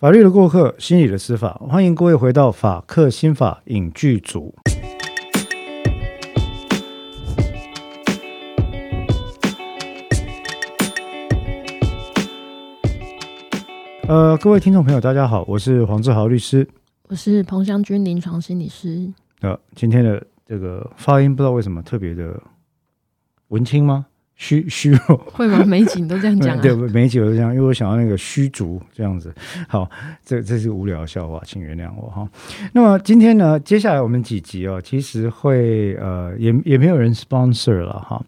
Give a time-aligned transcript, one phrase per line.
[0.00, 4.54] 法律的过客，心理的司法，欢迎各位回到法客心法影剧组。
[14.08, 16.66] 呃，各位听众朋友，大家好，我是黄志豪律师。
[17.10, 19.12] 我是彭湘君，临床心理师。
[19.42, 22.42] 呃，今天的这个发音不知道为什么特别的
[23.48, 24.06] 文青吗？
[24.40, 25.62] 虚虚弱 会吗？
[25.66, 26.60] 每一集你都这样讲啊？
[26.64, 29.30] 对，每一集我都这样，因为我想要那个虚竹这样子。
[29.68, 29.88] 好，
[30.24, 32.26] 这这是无聊的笑话，请原谅我哈。
[32.72, 38.24] 那么今天呢，接下来我们几集哦，其实会呃，也也没有人 sponsor 了哈。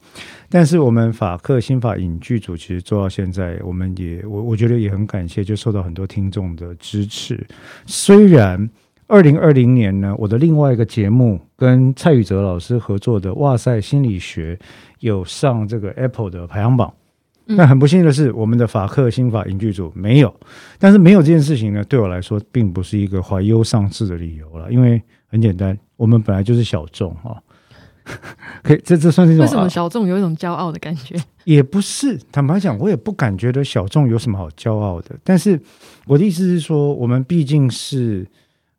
[0.51, 7.43] 但是我们法克新法影剧组其实做到现在，我们也我我觉得也很感谢，就受到很多听众的支持。
[7.87, 8.69] 虽然
[9.13, 14.59] 二零二零年呢，我的另外一个节目跟蔡宇哲老师合作的《哇塞心理学》
[15.01, 16.91] 有上这个 Apple 的排行榜，
[17.55, 20.35] 但很不幸的是，我们的法克新法影剧组没有。
[20.79, 27.37] 但是没有这件事情呢，对我来说并不是一个怀忧丧志的理由了，因为很简单，我们本来就是小众哈。
[28.65, 31.15] 可以，这这算是一种为什么小众有一种骄傲的感觉？
[31.45, 35.15] 也不是，坦白讲，我也不敢觉得小众有什么好骄傲的。
[35.23, 35.61] 但是
[36.07, 38.27] 我的意思是说，我们毕竟是，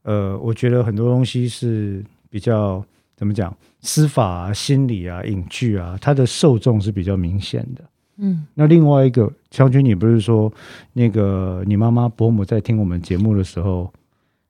[0.04, 2.84] 呃，我觉得很多东西是比较
[3.16, 7.84] 怎么讲，司法啊、心理啊、影剧啊，它的受众是比较明显的。
[8.18, 10.52] 嗯，那另外一个，将军，你不是说
[10.94, 13.92] 那个你妈妈伯母在听我们节目的时候？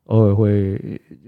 [0.08, 0.78] 偶尔会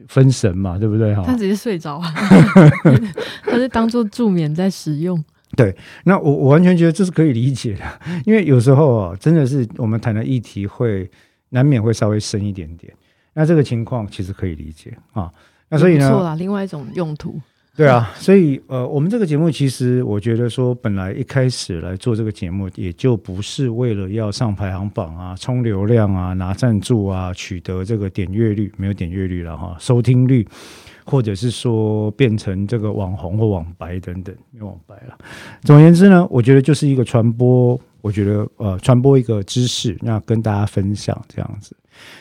[0.09, 1.15] 分神嘛，对不对？
[1.15, 1.97] 哈，他直接睡着，
[3.41, 5.23] 他是当做助眠在使用。
[5.55, 5.73] 对，
[6.03, 7.85] 那我我完全觉得这是可以理解的，
[8.25, 11.09] 因为有时候啊，真的是我们谈的议题会
[11.51, 12.93] 难免会稍微深一点点。
[13.35, 15.31] 那这个情况其实可以理解啊。
[15.69, 17.39] 那所以呢，错了，另外一种用途。
[17.75, 30.47] 对啊，所以呃，我们这个节目其实我觉得说，本来一开始来做这个节目，也就不是为了要上排行榜啊、冲流量啊、拿赞助啊、取得这个点阅率，没有点阅率了哈，收听率，
[31.03, 35.17] 或者是说变成这个网红或网白等等，没有网白了。
[35.63, 41.75] 总而言之呢，我觉得就是一个传播，我觉得呃，传播一个知识，那跟大家分享这样子。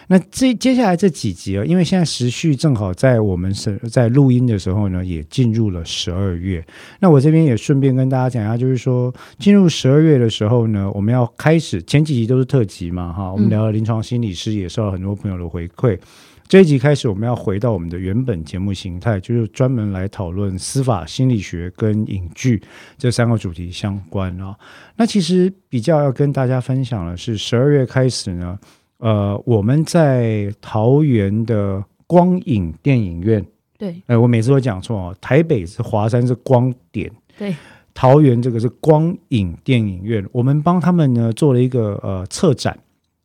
[0.09, 6.65] 那这接下来这几集啊，因为现在时序正好在我们是在录音的时候呢，也进入了十二月。
[7.01, 15.99] 那我这边也顺便跟大家讲一下，就是说进入十二月的时候呢，我们要开始前几集都是特辑嘛，哈，我们聊了临床心理师，也受到很多朋友的回馈。
[16.47, 22.63] 这一集开始，我们要回到我们的原本节目形态，就是专门来讨论司法心理学跟影剧
[22.99, 24.55] 这三个主题相关啊。
[24.97, 28.59] 那其实比较要跟大家分享的是，十二月开始呢。
[29.05, 33.45] 呃，我们在桃园的光影电影院，
[33.77, 37.55] 对，哎，我每次都讲错哦，台北是华山是光点，对，
[37.93, 42.79] 桃园这个是光影电影院，我们帮他们呢做了一个呃策展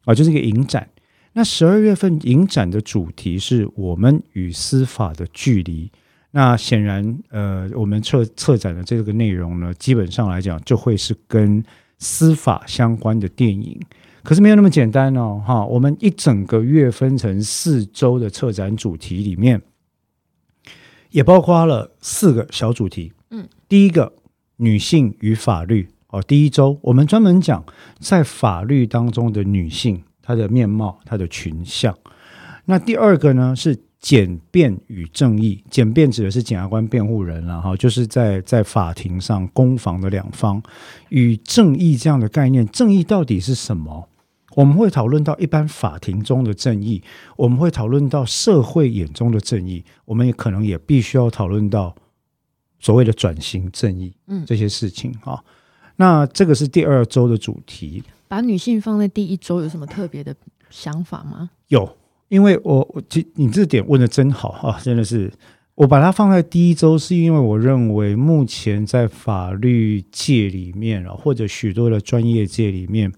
[0.04, 0.86] 啊，就是一个影展。
[1.32, 5.90] 那十二月份影展的主题是我们与司法的距离。
[6.32, 11.64] 那显然，呃，我们策策展的这个内容呢，基本上来讲就会是跟
[12.00, 13.80] 司法相关的电影。
[14.24, 15.66] 可是没有那么简单哦，哈！
[15.66, 19.62] 我们一整个月分成四周的策展主题里面，
[21.12, 23.13] 也包括了四个小主题。
[23.31, 24.13] 嗯，第一个
[24.57, 27.63] 女性与法律哦，第一周我们专门讲
[28.00, 31.97] 在法律当中的女性她的面貌、她的群像。
[32.66, 40.62] 那第二个呢是简便与正义，简便指的是检察官、辩护人了哈，就是在在法庭上攻防的两方
[41.10, 44.08] 与正义这样的概念，正义到底是什么？
[44.56, 47.04] 我们会讨论到一般法庭中的正义，
[47.38, 51.94] 我们会讨论到社会眼中的正义，我们也可能也必须要讨论到
[52.80, 55.44] 所谓的转型正义，嗯，这些事情哈。
[55.98, 60.34] 那这个是第二周的主题，把女性放在第一周有什么特别的
[60.70, 61.52] 想法吗？
[61.68, 61.98] 有，
[62.30, 65.32] 因为我我这你这点问的真好啊，真的是
[65.76, 73.12] 我把它放在第一周，是因为我认为目前在法律界里面啊，或者许多的专业界里面。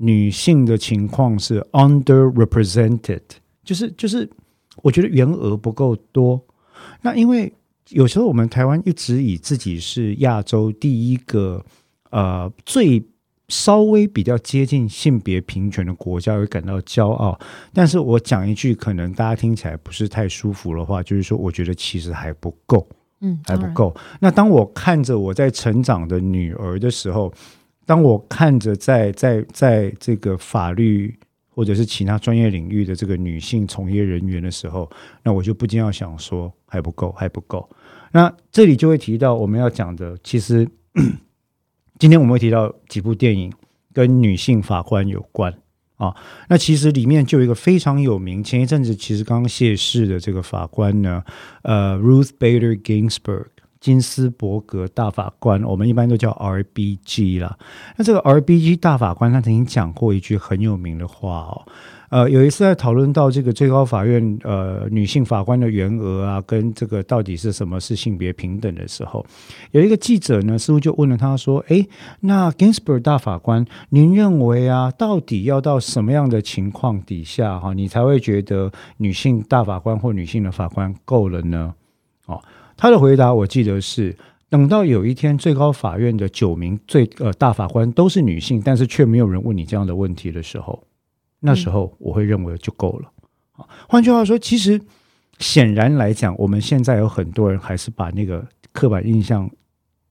[0.00, 3.20] 女性的情况是 underrepresented，
[3.64, 4.30] 就是就是，
[4.80, 6.40] 我觉得员额不够多。
[7.02, 7.52] 那因为
[7.88, 11.60] 有时候我们台湾一直以自己是亚洲第一个
[12.10, 13.04] 呃最
[13.48, 17.38] 稍微比较接近性别平权的国家会感到骄傲。
[17.72, 22.88] 但是我讲一句可能大家听起来不是太舒服的话，就是说我觉得其实还不够，
[23.20, 23.94] 嗯，还不够。
[24.20, 27.32] 那当我看着我在成长的女儿的时候。
[27.88, 31.18] 当我看着在在在这个法律
[31.48, 34.86] 或者是其他专业领域的这个女性从业人员的时候，
[35.22, 37.66] 那我就不禁要想说还不够，还不够。
[38.12, 40.68] 那这里就会提到我们要讲的，其实
[41.98, 43.52] 今天我们会提到几部电影
[43.92, 45.52] 跟女性法官有关
[45.96, 46.14] 啊。
[46.48, 51.24] 那其实里面就有一个非常有名，前一阵子其实刚刚谢世的这个法官呢，
[51.62, 53.46] 呃，Ruth Bader Ginsburg。
[53.80, 57.56] 金斯伯格大法官，我们一般都叫 RBG 啦。
[57.96, 61.64] 那这个 RBG 大法官，他曾经讲过一句很有名的话哦。
[62.10, 69.24] 呃，有一次在讨论到这个最高法院呃女性法官的员额啊，跟这个到底是什么是性别平等的时候，
[69.72, 71.86] 有一个记者呢，似乎就问了他说：“诶，
[72.20, 81.74] 那 Ginsburg 大法官，您认为啊，到底要到什么样的情况底下哈，你才会觉得女性大法官或女性的法官够了呢？”
[82.26, 82.42] 哦。
[82.80, 84.16] 他的回答我记得是：
[84.48, 90.80] 等到有一天最高法院的九名最呃大法官都是女性，但是却没有人问你这样的问题的时候，
[91.40, 93.10] 那时候我会认为就够了。
[93.52, 94.80] 啊，换句话说，其实
[95.38, 99.50] 显然来讲，我们现在有很多人还是把那个刻板印象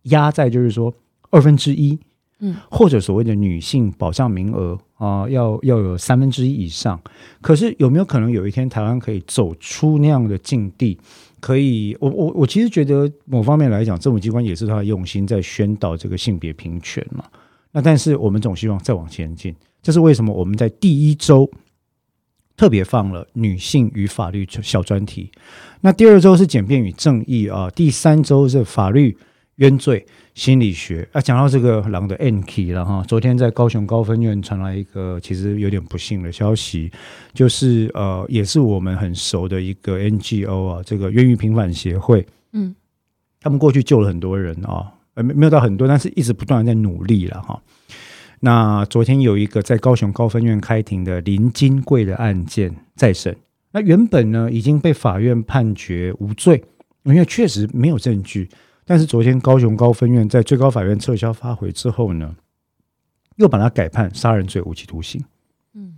[0.04, 0.94] 压在就是说
[1.30, 1.98] 二分之一，
[2.40, 7.00] 嗯，或者所谓的女性保障名额啊，要要有三分之一以上。
[7.42, 10.98] 可是有没有可能有一天台湾可以走出那样的境地？
[11.40, 17.24] 可以，我我我其实觉得某方面来讲，政府机关也是他的用心在宣导这个性别平权嘛。
[17.72, 19.56] 那但是我们总希望再往前进，
[19.88, 20.34] 这是为什么？
[20.34, 21.50] 我们在第一周
[22.58, 25.32] 特别放了女性与法律小专题，
[25.80, 29.18] 那第二周是简便与正义啊，第三周是法律。
[29.56, 33.02] 冤罪心理学啊，讲到这个狼的 N K 了哈。
[33.08, 36.92] 昨天在高雄高分院传来一个其实有点不幸的消息，
[37.34, 42.28] 就是呃，也是我们很熟的一个 N G O 啊，这个冤狱平反协会。
[42.52, 42.76] 嗯，
[43.40, 47.60] 他们过去救了很多人啊，呃，没有到很多，但是一直不断的在努力了哈。
[48.40, 53.36] 那昨天有一个在高雄高分院开庭的林金贵的案件再审，
[53.72, 56.64] 那原本呢已经被法院判决无罪，
[57.04, 58.50] 因为确实没有证据。
[58.86, 62.36] 但是昨天高雄高分院在最高法院撤销发回之后呢，
[63.36, 65.22] 又把它改判杀人罪无期徒刑。
[65.74, 65.96] 嗯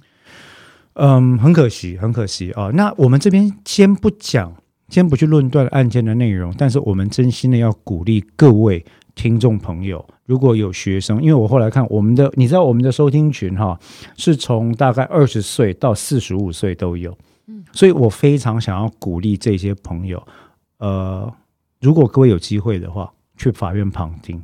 [0.93, 2.71] 嗯，很可惜，很可惜啊。
[2.73, 4.55] 那我们这边先不讲，
[4.87, 8.83] 先不去论断案件的内容，但是我们真心的要鼓励各位
[9.13, 13.79] 听众朋友，如果有学生，因为我后来看我们的，你知道我们的收听群哈，
[14.15, 17.17] 是从大概二十岁到四十五岁都有。
[17.47, 20.23] 嗯，所以我非常想要鼓励这些朋友，
[20.77, 21.33] 呃。
[21.81, 24.43] 如果各位有机会的话，去法院旁听，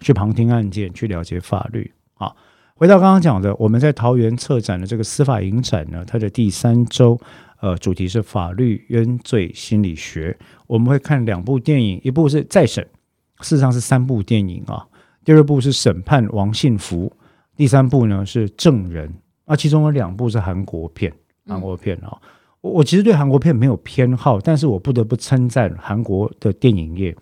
[0.00, 1.90] 去旁听案件，去了解法律。
[2.16, 2.30] 啊，
[2.74, 7.18] 回到刚刚讲的，我们在桃园策展的这个司法影展呢，它的第三周，
[7.60, 10.36] 呃，主题是法律冤罪心理学。
[10.66, 12.86] 我们会看两部电影，一部是再审，
[13.40, 14.86] 事实上是三部电影啊。
[15.26, 17.12] 第二部是审判王信福，
[17.56, 19.12] 第三部呢是证人。
[19.44, 21.12] 啊，其中有两部是韩国片，
[21.44, 22.16] 韩国片啊。
[22.60, 27.16] 我其实对韩国片没有偏好，但是我不得不称赞韩国的电影业，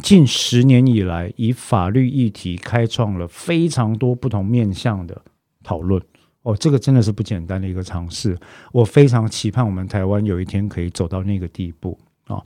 [0.00, 5.20] 近十年以来以法律议题开创了非常多不同面向的
[5.64, 6.00] 讨论。
[6.42, 8.38] 哦，这个真的是不简单的一个尝试。
[8.70, 12.40] 我非常期盼我们台湾有一天可以走到那个地步啊。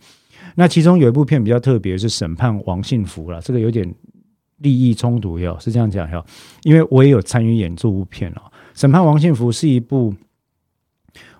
[0.55, 3.41] 那其中有一部片比较特别，是审判王信福了。
[3.43, 3.95] 这个有点
[4.59, 6.25] 利益冲突哟，是这样讲哟，
[6.62, 8.51] 因为我也有参与演这部片啊。
[8.75, 10.15] 审判王信福是一部。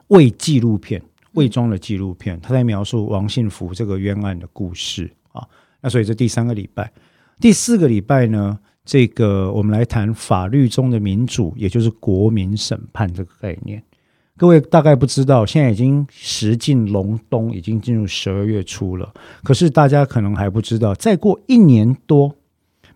[0.09, 1.03] 伪纪录片，
[1.33, 5.43] 伪装的纪录片，他在描述王信福这个冤案的故事啊。
[5.81, 6.93] 那所以这第三个礼拜，
[7.41, 13.83] 第四个礼拜呢，这个我们来谈法律中的民主，也就是国民审判这个概念。
[14.37, 19.11] 各位大概不知道，现在已经时近隆冬，已经进入十二月初了。
[19.43, 22.37] 可是大家可能还不知道，再过一年多，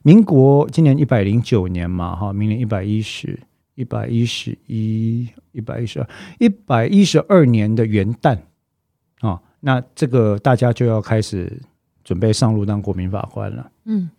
[0.09, 3.39] 民国今年一百零九年嘛，哈，明年一百一十。
[3.75, 6.09] 一百一十一，一百一十二，
[6.41, 8.37] 一百一十二年的元旦
[9.21, 11.61] 啊，那这个大家就要开始
[12.03, 13.71] 准备上路当国民法官了。
[13.85, 14.11] 嗯，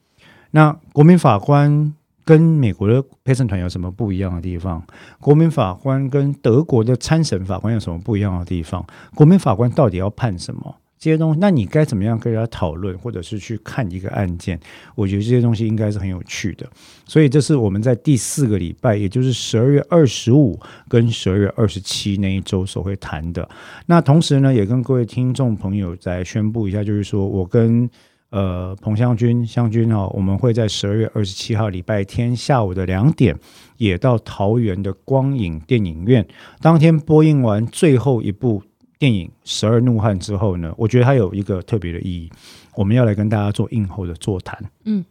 [0.52, 1.94] 那国民法官
[2.24, 4.82] 跟美国的陪审团有什么不一样的地方？
[5.20, 8.86] 国民法官跟德国的参审法官有什么不一样的地方？
[9.14, 10.78] 国民法官到底要判什么？
[11.00, 14.60] 这些东西，那你该怎么样跟人家讨论，或者是去看一个案件？
[14.96, 16.70] 我觉得这些东西应该是很有趣的。
[17.06, 23.48] 所以这是我们在第四个礼拜，也就是十二月二十五跟十二月二十七那一周所会谈的。
[23.86, 27.90] 那同时呢，也跟各位听众朋友再宣布一下，就是说我跟
[28.32, 33.34] 呃彭湘君湘君哦，我们会在十二月二十七号礼拜天下午的两点，
[33.78, 36.28] 也到桃园的光影电影院，
[36.60, 38.62] 当天播映完最后一部。
[39.00, 42.30] 电影《十二怒汉》之后呢，我觉得它有一个特别的意义，
[42.76, 44.62] 我们要来跟大家做映后的座谈。
[44.84, 45.06] 嗯，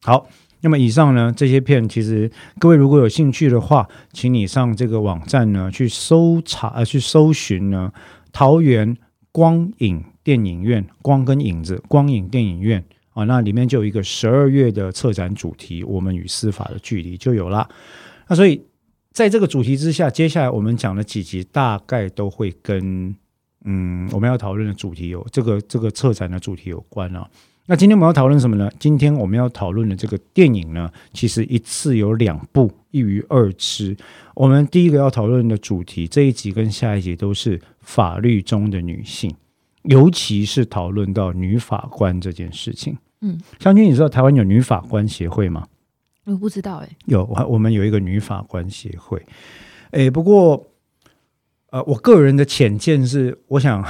[0.00, 0.26] 好，
[0.62, 7.92] 那么以上呢这些片，其实各位如果有兴趣的话，请你上这个网站呢去搜查呃去搜寻呢
[8.32, 8.96] 桃园
[9.30, 12.82] 光影电影院，光跟影子光影电影院
[13.12, 17.68] 啊，那里面就有一个十二月的策展主题，我们与司法的距离就有了。
[18.28, 18.62] 那所以。
[19.14, 23.14] 在这个主题之下，接下来我们讲的几集大概都会跟
[23.64, 27.24] 嗯我们要讨论的主题有这个这个策展的主题有关啊。
[27.66, 28.68] 那今天我们要讨论什么呢？
[28.80, 33.96] 今天我们要讨论的这个电影呢，其实一次有两部，一鱼二吃。
[34.34, 39.32] 我们第一个要讨论的主题，这一集跟下一集都是法律中的女性，
[39.84, 42.98] 尤其是讨论到女法官这件事情。
[43.20, 45.66] 嗯，湘君，你知道台湾有女法官协会吗？
[46.24, 49.20] 我不知道哎、有，我我们有一个女法官协会。
[49.90, 50.66] 诶，不过，
[51.70, 53.84] 呃，我个人的浅见是，我想，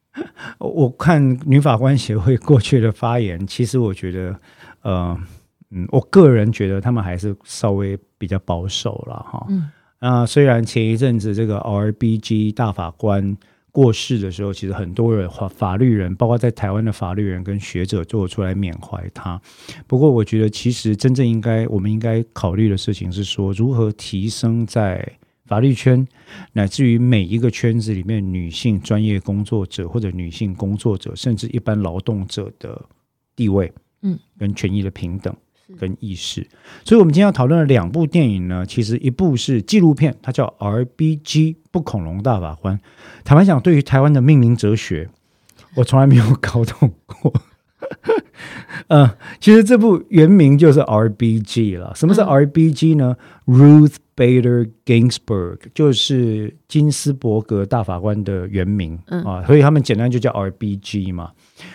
[0.58, 4.40] 我看女法官协会过去的发言，其实我觉得，
[4.82, 5.18] 呃，
[5.70, 9.46] 嗯，我个人觉得他们还是稍微比较保守了哈。
[9.48, 13.34] 嗯那虽然前一阵子这个 RBG 大法官
[13.76, 19.38] 过世的时候，其实很多人法法律人，包括在台湾的法律人跟学者，做出来缅怀他。
[19.86, 25.06] 不过，我觉得其实真正应该我们应该考虑的事情是说，如何提升在
[25.44, 26.08] 法律圈
[26.54, 32.82] 乃至于每一个圈子里面女性专业工作者或者女性工作者，甚至一般劳动者的
[33.36, 35.45] 地位，嗯，跟权益的平等是
[35.78, 36.46] 跟意识。
[36.84, 40.46] 所以，我们今天要讨论的两部电影呢，其实一部是纪录片，它叫
[40.86, 42.76] 《RBG 不恐龙大法官》。
[43.24, 45.08] 坦白讲，对于台湾的命名哲学，
[45.74, 47.32] 我从来没有搞懂过。
[48.88, 51.92] 呃，其实这部原名就是 RBG 了。
[51.94, 61.30] 什么是嗯 RBG 呢、Ruth Bader Ginsburg 就是金斯伯格大法官的原名、嗯啊，所以他们简单就叫 RBG 嘛。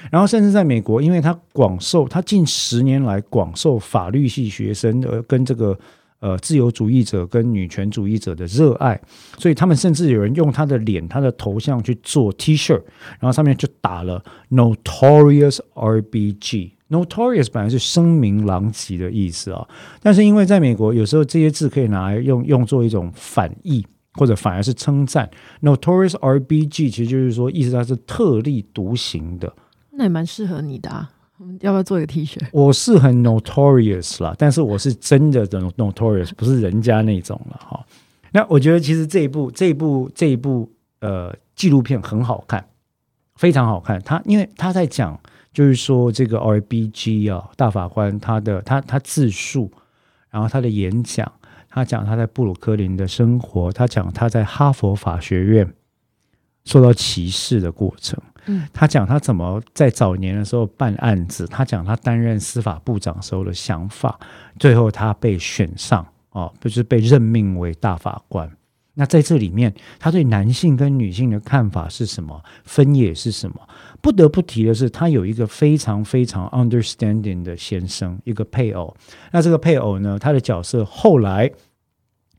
[0.09, 5.77] 然后甚至在美国，因为他广受他近十年来广受法律系学生呃跟这个
[6.19, 8.99] 呃自由主义者跟女权主义者的热爱，
[9.37, 12.73] 所以他们甚至有人用他的脸、他的头像去做 T 恤，
[13.19, 16.71] 然后上面就打了 Notorious RBG。
[16.91, 19.67] Notorious 本来是声名狼藉的意思啊，
[20.01, 23.83] 但是因为在美国，有时候这些字可以拿来用用作一种反义，
[24.15, 25.29] 或者反而是称赞。
[25.61, 29.51] Notorious RBG 其实就是说，意思它是特立独行的。
[29.93, 31.09] 那也蛮适合你的啊。
[31.37, 32.37] 我们要不要做一个 T 恤？
[32.51, 37.83] 我是很 notorious 啦，但是我是真的的 notorious，不是人家那种了哈。
[38.31, 42.63] 那我觉得其实这一部这一部这一部呃纪录片很好看，
[43.37, 43.99] 非常好看。
[44.03, 45.19] 他因为他在讲，
[45.53, 49.71] 就是说这个 RBG 啊大法官他的他他自述，
[50.29, 51.29] 然后他的演讲，
[51.69, 55.73] 他讲他在布鲁克林的生活，他讲他在哈佛法学院
[56.63, 58.17] 受到歧视的过程。
[58.47, 64.19] 嗯他讲他怎么在早年的时候办案子，他讲他担任司法部长时候的想法，
[64.57, 68.49] 最后他被选上哦，就是被任命为大法官。
[68.95, 73.55] 那在这里面，他对男性跟女性的看法是什么，分野是什么？
[74.01, 78.95] 不得不提的是，他有一个非常非常 understanding 的先生，一个配偶。
[79.31, 81.49] 那这个配偶呢，他的角色后来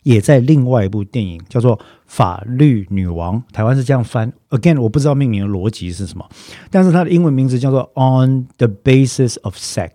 [0.03, 4.31] 也在另外一部电影叫做《法律女王》，台湾是这样翻。
[4.51, 6.29] Again，我不知道命名的逻辑是什么，
[6.71, 7.91] 但是它的英文名字叫做
[8.27, 9.91] 《On the Basis of Sex》，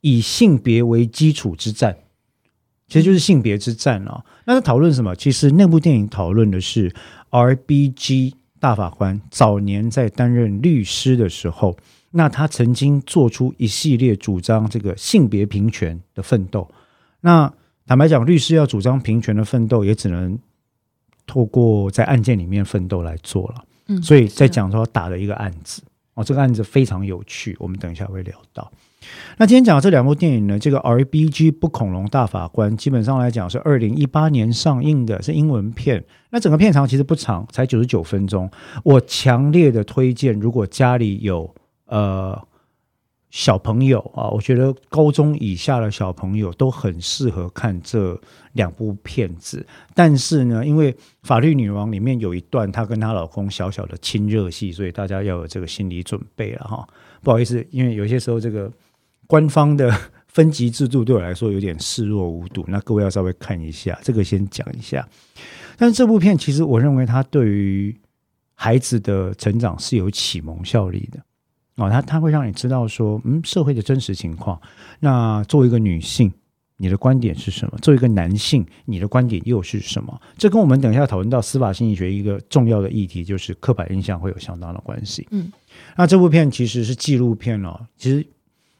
[0.00, 1.96] 以性别为基础之战，
[2.88, 4.24] 其实就是性别之战啊。
[4.46, 5.14] 那他讨论什么？
[5.14, 6.92] 其实那部电影讨论的是
[7.30, 11.76] RBG 大法官早年在担任律师的时候，
[12.10, 16.68] 那他曾经做出一系列主张这个性别平权的奋斗。
[17.20, 17.52] 那
[17.86, 20.38] 坦白讲，律师要主张平权的奋斗，也只能
[21.26, 23.64] 透过在案件里面奋斗来做了。
[23.90, 25.82] 嗯所以在讲说打了一个案子
[26.14, 28.70] 哦，这个案子非常有趣，我们等一下会聊到。
[29.38, 36.04] 那今天讲的这两部电影呢，这个 RBG 不恐龙大法官，基本上来讲是二零一八年上映的，是英文片。
[36.30, 38.50] 那整个片长其实不长，才九十九分钟。
[38.82, 41.54] 我强烈的推荐，如果家里有
[41.86, 42.36] 呃
[43.30, 48.20] 小朋友啊，我觉得高中以下的小朋友都很适合看这
[48.54, 49.64] 两部片子。
[49.94, 56.84] 但是呢，因为《法律女王》里面有一段她跟她老公小小的亲热戏，所以大家要有这个心理准备了哈。
[57.22, 58.70] 不好意思，因为有些时候这个
[59.28, 59.94] 官方的
[60.26, 65.06] 分级制度对我来说有点视若无睹，那各位要稍微看一下，这个先讲一下。
[65.76, 67.94] 但是这部片其实我认为它对于
[68.54, 71.20] 孩子的成长是有启蒙效力的。
[71.76, 74.60] 哦，它它会让你知道说，嗯，社会的真实情况。
[74.98, 76.32] 那作为一个女性，
[76.78, 77.78] 你的观点是什么？
[77.82, 80.20] 作为一个男性，你的观点又是什么？
[80.36, 85.28] 这跟我们等一下讨论到司法心理学一个重要的议题，就是刻板印象会有相当的关系。
[85.30, 85.52] 嗯，
[85.96, 88.26] 那这部片其实是纪录片哦，其实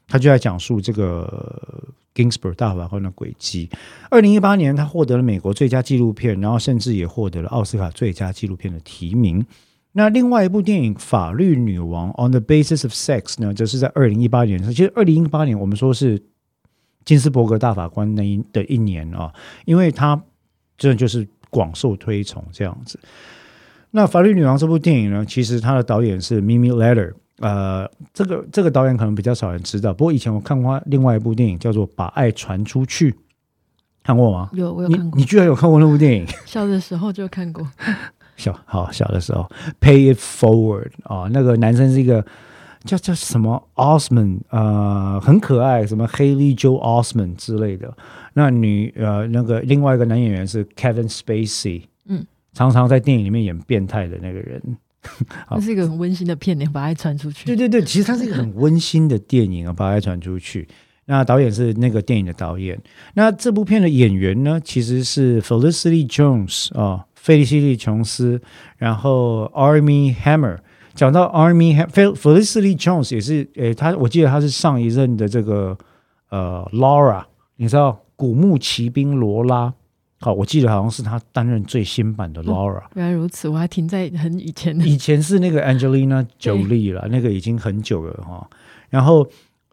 [0.09, 3.69] 他就在讲述这个 Ginsburg 大法官的轨迹。
[4.09, 9.45] 二零一八年，他获得了美国最佳纪录片，然后甚至也获得了奥斯卡最佳纪录片的提名。
[9.91, 14.61] 那另外一部电影《法律女王》（On the Basis of Sex） 呢，则是在二零一八年。
[14.63, 16.21] 其实二零一八年我们说是
[17.05, 19.33] 金斯伯格大法官那一的一年啊，
[19.65, 20.21] 因为他
[20.77, 22.99] 真的就是广受推崇这样子。
[23.91, 33.11] 那《法律女王》这部电影呢，其实它的导演是 Mimi Letter 呃，这个这个导演可能比较少人知道，不过以前我看过他另外一部电影叫做《把爱传出去》，
[34.03, 34.49] 看过吗？
[34.53, 36.25] 有我有你看过你，居然有看过那部电影？
[36.45, 37.67] 小的时候就看过。
[38.35, 39.49] 小好小的时候
[39.81, 42.25] ，Pay It Forward 啊、那个男生是一个
[42.85, 47.93] 叫叫什么 Osman，呃，很可爱，什么 Haley Joe Osman 之类的。
[48.33, 54.61] 那女呃那个另外一个男演员是 Kevin Spacey，嗯，常常在电影里面演变态的那个人。
[55.45, 57.45] 好 那是一个很温馨的片，你把爱传出去。
[57.45, 60.67] 对对对，其实它是一个很温馨的电影啊，把它传出去。
[61.05, 62.79] 那导演是那个电影的导演。
[63.15, 68.39] 那这部片的演员呢，其实是 Felicity Jones 啊、费利西利·琼斯，
[68.77, 70.57] 然后 Army Hammer。
[70.93, 75.77] 讲到 Army Fel Felicity Jones 也是，诶，他我记得他是上一任的这个
[76.29, 77.23] 呃 Laura，
[77.55, 79.73] 你知道古墓奇兵罗拉。
[80.21, 82.83] 好，我记得好像是他担任最新版的 Laura。
[82.95, 84.85] 原来如此，我还停在很以前的。
[84.85, 88.45] 以前是那个 Angelina Jolie 了，那个已经很久了哈。
[88.89, 89.25] 然后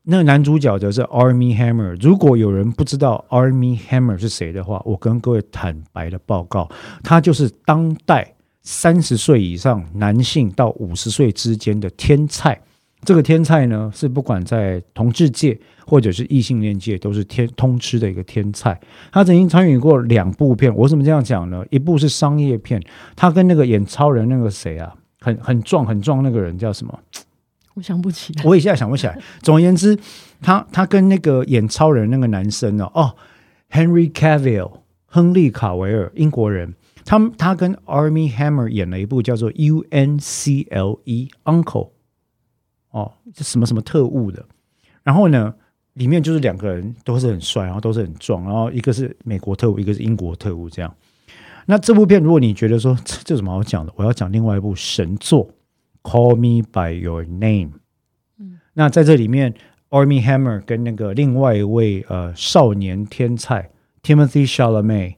[0.05, 2.01] 那个男主角则是 Army Hammer。
[2.01, 6.71] 如果有人不知道 Army Hammer 是谁的话，我跟各位坦白的报告，
[7.03, 12.61] 他就是当代三十岁以上男性到五十岁之间的天才。
[13.07, 18.79] 这个天菜呢，是不管在同志界或者是异性恋界都是天通吃的一个天菜。
[19.13, 21.65] 他曾经参与过两部片，我怎么这样讲呢？
[21.71, 22.83] 一部是商业片，
[23.15, 26.99] 他跟那个演超人那个谁啊，很很壮很壮那个人叫什么？
[27.75, 28.43] 我想不起来。
[28.45, 29.17] 我一下想不起来。
[29.41, 29.97] 总而言之，
[30.43, 33.15] 他他跟那个演超人那个男生哦，哦
[33.71, 36.75] ，Henry Cavill，亨利卡维尔，英国人。
[37.05, 41.91] 他们他跟 Army Hammer 演了一部叫做 UNCLE Uncle，
[42.97, 44.43] 哦，这什么什么特务的。
[45.03, 45.55] 然后呢，
[45.93, 50.95] 里面就是两个人都是很帅，然后都是很壮，然后一个是美国特务，一个是英国特务，这样。
[51.67, 55.47] 那这部片，如果你觉得说这这有什么好讲的，我要讲另外一部神作
[56.03, 57.69] 《Call Me by Your Name》。
[58.39, 59.53] 嗯，那在这里面
[59.91, 63.71] ，Army Hammer 跟那个另外一位呃少年天才
[64.03, 65.17] Timothy Chalamet，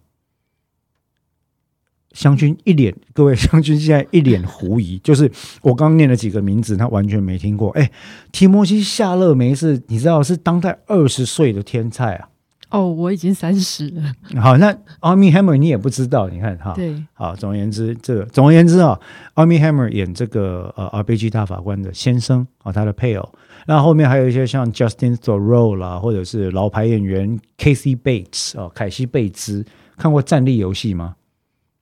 [2.18, 5.30] 湘军一脸，各位 湘军现在一脸狐疑，就是
[5.62, 7.70] 我刚念了几个名字，他完全没听过。
[7.78, 7.88] 哎，
[8.32, 12.28] 提摩西夏勒梅是你知道是当代二十岁的天才啊。
[12.70, 14.02] 哦，我已经三十了。
[14.42, 16.72] 好，那 Army Hammer 你也不知道，你看哈。
[16.74, 18.98] 对，好，总而言之，这个总而言之啊
[19.36, 23.32] ，Army Hammer 演这个呃 RPG 大法官的先生啊，他的配偶。
[23.68, 29.64] 那后面还有一些像 Justin Thoreau 啦，或者是老牌演员 Casey Bates 啊，凯西贝兹。
[29.96, 31.14] 看过《战力游戏》吗？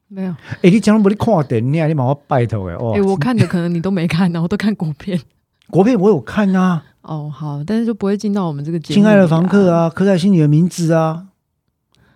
[0.09, 0.31] 没有。
[0.63, 5.21] 哎，你讲不你看电影，你把我拜托哎哦哎、，我看的可能你都没看呢，我都看国片。
[5.69, 8.95] 国片我有看啊，哦，好，但是就不会进到我们这个《节目。
[8.95, 9.71] 亲爱的房客》。
[9.73, 11.27] 啊，刻在心里的名字啊，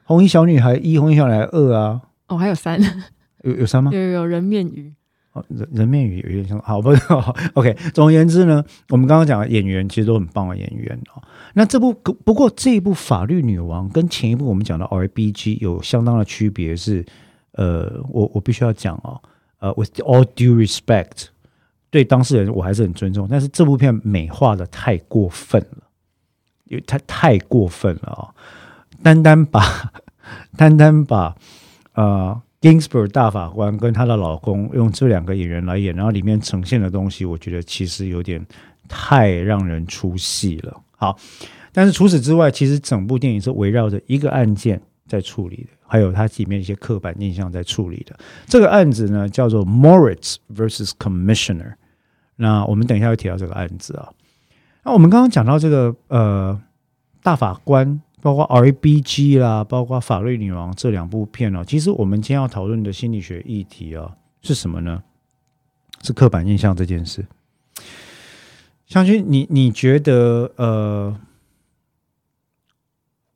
[0.04, 2.80] 红衣小女孩一，红衣小女孩二啊，哦，还有三，
[3.42, 3.90] 有有三吗？
[3.94, 4.92] 有有有人面鱼。
[5.32, 7.76] 哦，人人面鱼有点像，好不 好？OK。
[7.94, 11.22] 总而言之呢，我们刚刚讲的演员其实都很棒的演员哦。
[11.54, 17.04] 那这部不过这一部《法律女王》跟前一部我们讲的 RBG 有相当的区别是，
[17.60, 19.20] 呃，我我必须要讲哦，
[19.58, 21.26] 呃，with all due respect，
[21.90, 25.82] 对当事人我还是很尊重，但是这部片美化的太过分了，
[26.64, 28.32] 因为太太过分了哦，
[29.02, 29.92] 单单把
[30.56, 31.36] 单单把
[31.94, 32.40] 呃。
[32.62, 38.44] Ginsburg 大法官跟她的老公用这两个演员来演，然后里面呈现的东西，我觉得其实有点
[38.86, 40.78] 太让人出戏了。
[40.94, 41.16] 好，
[41.72, 44.78] 但是除此之外，其实整部电影是围绕着一个案件
[45.10, 48.16] 在处理的，还有它里面一些刻板印象在处理的。
[48.46, 51.74] 这个案子呢叫做 Moritz versus Commissioner。
[52.36, 54.08] 那我们等一下会提到这个案子啊。
[54.84, 56.62] 那我们刚刚讲到这个呃
[57.22, 58.00] 大法官。
[58.22, 65.02] 包括 RBG 啦，包括《法律女王》这两部片哦，其实我们今天要讨论的心理学议题哦是什么呢？
[66.02, 67.24] 是刻板印象这件事。
[68.86, 71.18] 湘君，你你觉得呃，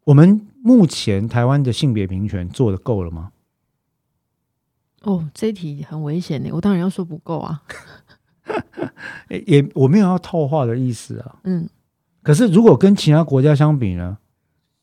[0.04, 3.32] 我们目前台湾的性别平权做的够了吗？
[5.02, 7.62] 哦，这一题很危险呢，我当然要说不够啊。
[9.28, 11.36] 也也我没有要套话的意思啊。
[11.44, 11.68] 嗯，
[12.22, 14.16] 可是如果跟其他国家相比呢？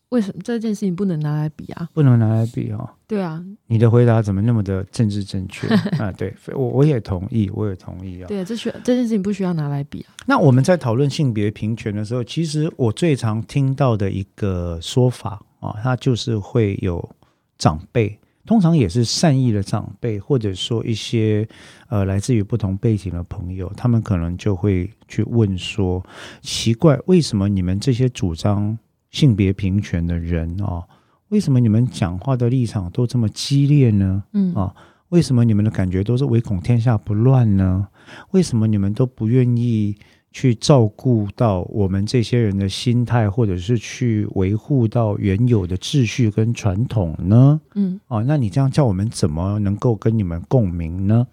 [0.09, 1.89] 为什么这件事情不能拿来比啊？
[1.93, 2.87] 不能拿来比哦。
[3.07, 5.67] 对啊，你的回答怎么那么的政治正确
[5.97, 6.11] 啊？
[6.11, 8.27] 对我我也同意，我也同意啊。
[8.27, 10.13] 对啊，这需要这件事情不需要拿来比啊。
[10.27, 17.09] 那我们在讨论性别平权的时候，其实我最常听到的一个说法啊，他就是会有
[17.57, 21.47] 长辈，通常也是善意的长辈，或者说一些
[21.87, 26.03] 呃来自于不同背景的朋友，他们可能就会去问说：
[26.41, 28.77] 奇怪，为什么你们这些主张
[29.11, 30.83] 性别平权的人哦，
[31.29, 34.23] 为什么你们讲话的立场都这么激烈呢？
[34.33, 34.75] 嗯啊
[35.09, 37.89] 为什么你们的感觉都是唯恐天下不乱呢？
[38.31, 39.93] 为什么你们都不愿意
[40.31, 47.59] 去照顾到我们这些人的心态，或者是去维护到原有的秩序跟传统呢？
[47.75, 51.27] 嗯哦，那你这样叫我们怎么能够跟你们共鸣呢？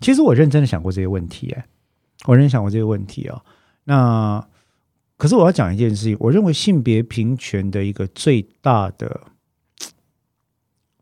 [0.00, 1.66] 其实我认真的想过这些问题，哎，
[2.26, 3.42] 我认真想过这些问题哦、
[3.84, 4.46] 那
[5.16, 9.22] 可是我要讲一件事情，我认为性别平权的一个最大的，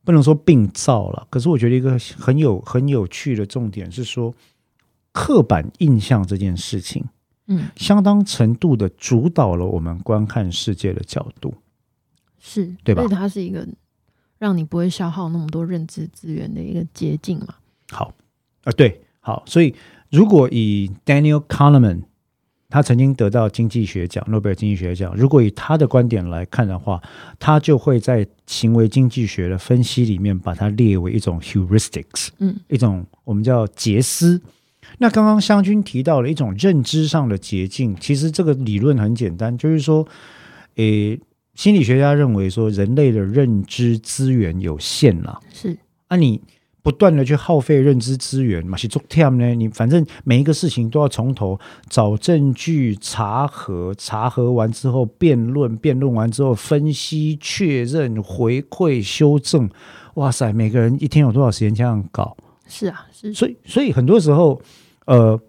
[0.04, 4.32] 不能说病灶了，可是我觉得一个很有很有趣的重点是说，
[5.10, 7.04] 刻板印象这件事情，
[7.46, 11.54] 嗯，相当程度的主导了我们观看世界的角度。
[12.38, 13.66] 是对吧所以它是一个
[14.38, 17.54] 让你不会消耗那么多认知资源的一个捷径嘛。
[17.90, 18.12] 好，
[18.64, 19.74] 啊、对，好，所以
[20.10, 22.02] 如果以 Daniel Kahneman，
[22.68, 27.00] 他曾经得到经济学奖，诺贝尔经济学奖，如果以他的观点来看的话，
[27.38, 34.42] 他就会在行为经济学的分析里面把它列为一种 heuristics，嗯一种我们叫捷思。
[34.98, 40.06] 那刚刚湘军提到了一种认知上的捷径，其实这个理论很简单，就是说，
[40.76, 41.18] 诶，
[41.54, 45.76] 心理学家认为说人类的认知资源有限啦，是
[46.08, 46.40] 啊，你
[46.82, 49.54] 不断的去耗费认知资源嘛，去做 t 呢？
[49.54, 59.70] 你反正每一个事情都要从头找证据、查核，查核完之后辩论，辩论完之后分析、确认、回馈、修正。
[60.16, 62.36] 哇塞，每个人一天有多少时间这样搞？
[62.66, 64.60] 是啊，是所以，所以很多时候，
[65.06, 65.40] 呃，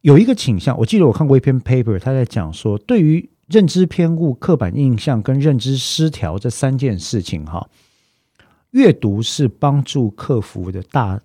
[0.00, 7.68] 有一个倾向，我记得我看过一篇 paper，他在讲说，对于认知偏误、刻板印象跟认知失调这三件事情，哈，
[8.70, 11.20] 阅读是帮助克服的大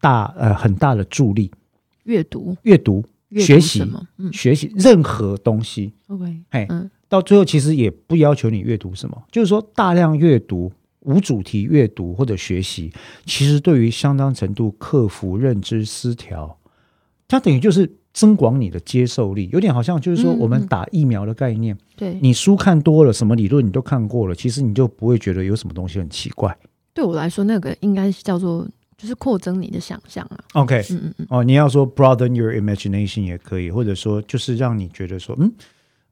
[0.00, 1.50] 大呃很大的助力。
[2.04, 4.06] 阅读阅读、学习什么？
[4.18, 12.92] 嗯学习任何东西，，OK，哎，嗯到最后其实也不要求你阅读什么，就是说大量阅读、无主题阅读或者学习，
[13.24, 16.56] 其实对于相当程度克服认知失调，
[17.28, 26.56] 它等于就是增广你的接受力，有点好像就是说嗯我们嗯打疫苗的概念，对，你书看多了，什么理论你都看过了，其实你就不会觉得有什么东西很奇怪。
[26.94, 30.38] 对我来说，那个应该是叫做就是扩增你的想象啊。
[30.54, 35.52] OK，嗯嗯嗯，哦，你要说 broaden your imagination 也可以，或者说就是让你觉得说，嗯，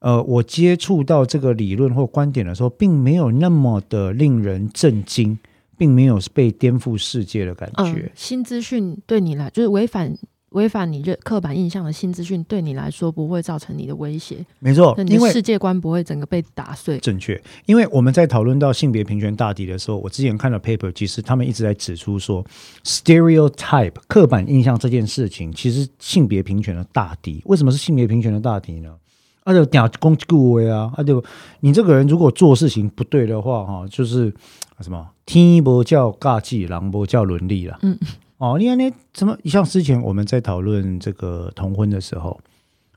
[0.00, 5.38] 呃，我接触到这个理论或观点的时候，并没有那么的令人震惊，
[5.78, 8.12] 并没有被颠覆世界的感嗯觉。
[8.14, 10.14] 新资讯对你来就是违反
[10.54, 16.98] 违反你认刻板印象的新资讯，对你来说不会造成你的威胁，没错，你因为的世界观不会整个被打碎。
[16.98, 22.44] 正确，因为我们在讨论到性别平权大敌的时候，我之前看了 paper，其实他们一直在指出说
[22.84, 27.42] ，stereotype 刻板印象这件事情，其实性别平权的大敌。
[27.44, 28.94] 为什么是性别平权的大敌呢？
[29.42, 31.22] 啊，就讲攻击顾威啊，啊就
[31.60, 34.32] 你这个人如果做事情不对的话，哈，就是
[34.76, 37.78] 啊什么天不叫尬技，狼不叫伦理啦。
[37.82, 37.98] 嗯，
[38.38, 42.38] 哦，你看那怎么，像之前我们在讨论这个同婚的时候，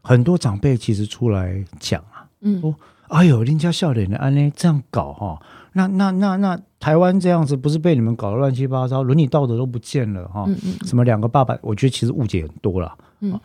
[0.01, 2.27] 很多长辈其实出来讲啊。
[2.41, 2.75] 嗯说
[3.07, 5.41] 哎呦，人家笑脸的安呢这样搞哈、
[5.73, 12.97] 那那那那台湾这样子不是被你们搞得乱七八糟，伦理道德都不见了哈、嗯嗯什么两个爸爸，我觉得其实误解很多了。
[13.21, 13.41] 嗯哦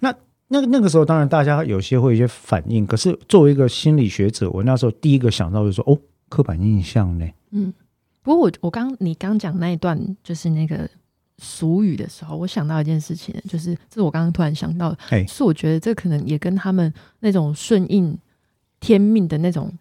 [0.00, 0.14] 那
[0.48, 7.26] 那个那个时候，当然大家有些会有一些反应，可是作为一个心理学者，我那时候第一个想到就是说，哦，刻板印象呢？
[7.50, 7.72] 嗯。
[8.22, 10.88] 不过我我刚你刚讲那一段就是那个
[11.42, 18.16] 俗语的时候，我想到一件事情，就是这是我刚刚突然想到的，哎是我觉得这可能也跟他们那种顺应
[18.78, 19.72] 天命的那种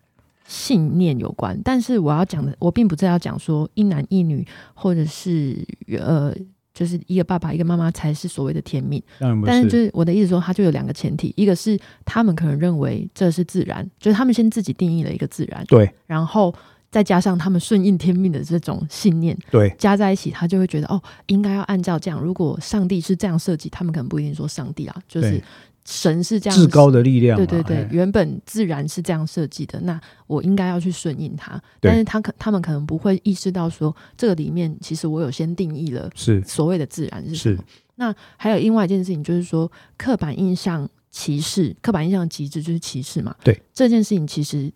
[0.48, 1.56] 信念有关。
[1.64, 5.64] 但是我要讲的，我并不是要讲说一男一女，或者是
[6.00, 6.36] 呃，
[6.74, 9.02] 就是一个爸爸一个妈妈才是所谓的天命。
[9.20, 16.54] 当然不但是就是是我的意思说，他就有两个前提，一个是他们可能认为这是自然，就是他们先自己定义了一个自然，对然后
[16.92, 22.20] 再加上他们顺应天命的这种信念对加在一起，他就会觉得哦，应该要按照这样。
[22.20, 25.42] 如果上帝是这样设计，他们可能不一定说上帝啊，就是
[25.86, 31.60] 神是这样至高的力量，对对对哎，原本自然是这样设计的，那我应该要去顺应它。
[31.80, 37.64] 但是他可他们可能不会意识到说，这个里面其实我有先定义了是所谓的自然是什是么。
[37.96, 43.36] 那还有另外一件事情，就是说刻板印象歧视，刻板印象的极致就是歧视嘛。
[43.44, 44.72] 对这件事情，其实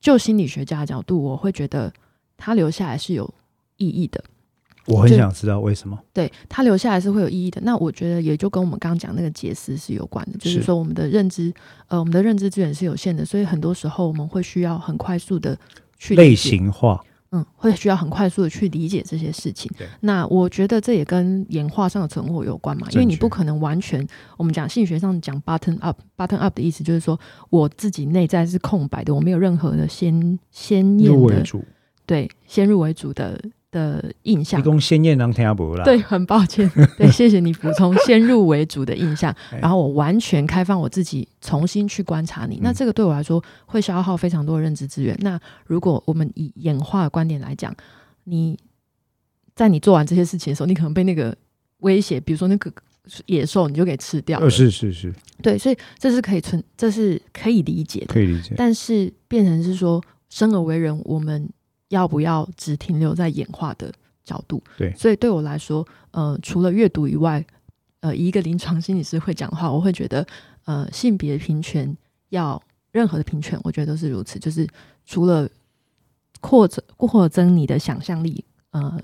[0.00, 1.92] 就心理学家的角度，我会觉得
[2.36, 3.32] 他留下来是有
[3.76, 4.22] 意义的。
[4.86, 5.98] 我很想知道为什么。
[6.14, 7.60] 对他留下来是会有意义的。
[7.62, 11.52] 那我觉得也就跟我们刚刚讲那个解释是有关的，就是是说我们的认知，
[11.88, 15.58] 呃，我们的认知资源是有限的，所以很多时候我们会需要很快速的
[15.98, 19.70] 去类，型化，嗯，会需要很快速的去理解这些事情。
[20.00, 24.06] 那我觉得这也跟演化上的存活有关嘛，因为你不可能完全，
[24.38, 27.18] 我们讲心理学上讲 button up，button up 的意思就是说
[27.50, 31.62] 我自己内在是空白的，我没有任何的先先验的入为主，
[32.06, 33.38] 对先入为主的
[33.70, 34.64] 的印象提。
[34.64, 35.84] 供鲜艳能听不啦？
[35.84, 42.60] 对，很抱歉， 对，谢谢你补充先入为主的印象， 哎然后我完全开放我自己，重新去观察你。
[42.62, 45.16] 那嗯这个对我来说会消耗非常多的认知资源。
[45.20, 47.74] 那如果我们以演化的观点来讲，
[48.24, 48.58] 你
[49.54, 51.36] 在你做完这些事情的时候，你可能被那个
[51.78, 52.72] 威胁，比如说那个
[53.26, 54.44] 野兽，你就给吃掉了。
[54.44, 58.06] 呃，是是是，对，所以这是可以存，这是可以理解的。
[58.06, 58.54] 可以理解。
[58.56, 61.48] 但是变成是说，生而为人，我们
[61.88, 63.92] 要不要只停留在演化的
[64.24, 64.62] 角度？
[64.76, 67.44] 对所以对我来说，呃，除了阅读以外，
[68.00, 70.26] 呃，以一个临床心理师会讲的话，我会觉得，
[70.64, 71.96] 呃，性别平权
[72.30, 74.66] 要任何的平权，我觉得都是如此，就是
[75.06, 75.48] 除了
[76.40, 79.00] 扩增扩增你的想象力，呃。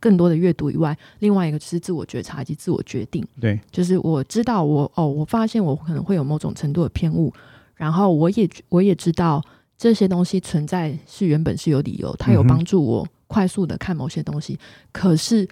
[0.00, 3.26] 更多的阅读以外，另外一个就是自我觉察以及自我决定。
[3.40, 7.32] 对，就是我知道我哦，我发现我可能会有某种程度的偏误，
[7.74, 9.42] 然后我也我也知道
[9.76, 14.58] 这些东西存在是原本是有理由，它有帮助我快速的看某些东西。
[14.92, 15.46] 可是，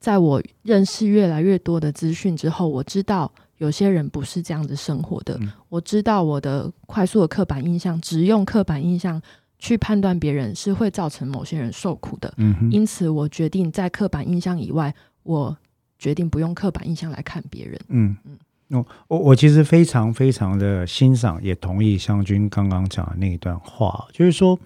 [0.00, 5.36] 在我认识越来越多的资讯之后，我知道有些人不是这样子生活的。
[5.40, 9.20] 嗯我知道我的快速的刻板印象，只用刻板印象
[9.58, 12.32] 去判断别人，是会造成某些人受苦的。
[12.38, 15.56] 嗯，因此，我决定在刻板印象以外，我
[15.98, 17.78] 决定不用刻板印象来看别人。
[17.88, 18.38] 嗯嗯
[18.70, 24.58] 我我我其实非常非常的欣赏，也同意湘君刚刚讲的那一段话，就是说，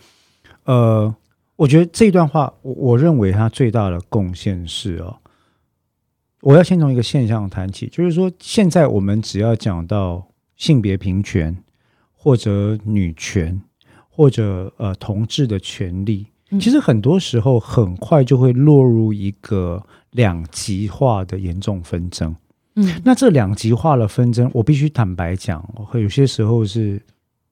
[0.65, 1.15] 呃，
[1.55, 5.19] 我觉得这段话，我我认为它最大的贡献是哦，
[6.41, 11.57] 我要先从一个现象谈起，就是说，现在我们只要讲到性别平权，
[12.13, 13.63] 或者女权，
[14.09, 22.35] 或者呃同志的权利，嗯其实很多时候很快就会落入一个两极化的严重纷争。
[22.75, 27.01] 嗯那这两极化的纷争，我必须坦白讲，会有些时候是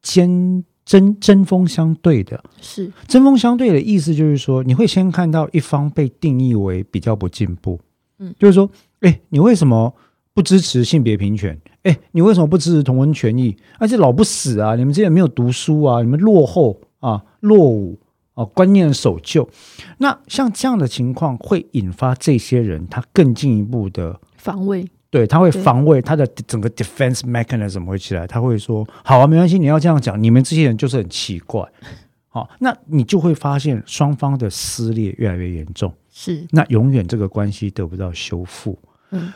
[0.02, 2.42] 尖针针锋相对的。
[2.60, 7.78] 是，针锋相对的意思就是说，你会先看到一方被定义为比较不进步，
[8.18, 9.94] 嗯就是说，哎，你为什么
[10.32, 11.58] 不支持性别平权？
[11.82, 13.56] 哎，你为什么不支持同婚权益？
[13.78, 14.76] 而且老不死啊！
[14.76, 17.98] 你们这些没有读书啊，你们落后啊，落伍
[18.34, 19.48] 啊，观念守旧。
[19.96, 31.66] 那像这样的情况，会引发这些人他更进一步的防卫，对，他会防卫他的整个 defense mechanism 会起来，他会说：“好啊，没关系，你要这样讲，你们这些人就是很奇怪。
[32.32, 38.78] ”好，那你就会发现双方的撕裂越来越严重，是，那永远这个关系得不到修复。
[39.10, 39.32] 嗯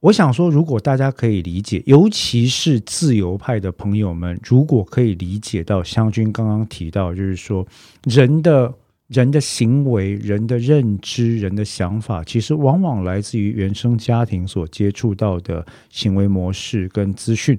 [0.00, 7.66] 我想说，如果大家可以理解，尤其是自由派的朋友们，如果可以理解到湘军刚刚提到，就是说
[8.04, 8.72] 人的
[9.08, 17.58] 人的行为、人的认知、人的想法，其实往往来自于原生家庭所接触到的行为模式跟资讯，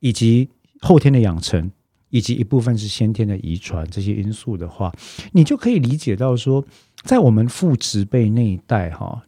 [0.00, 0.48] 以及
[0.80, 1.70] 后天的养成，
[2.08, 4.90] 以及一部分是先天的遗传这些因素的话，
[5.32, 6.64] 你就可以理解到说，
[7.02, 9.24] 在我们父执辈那一代哈，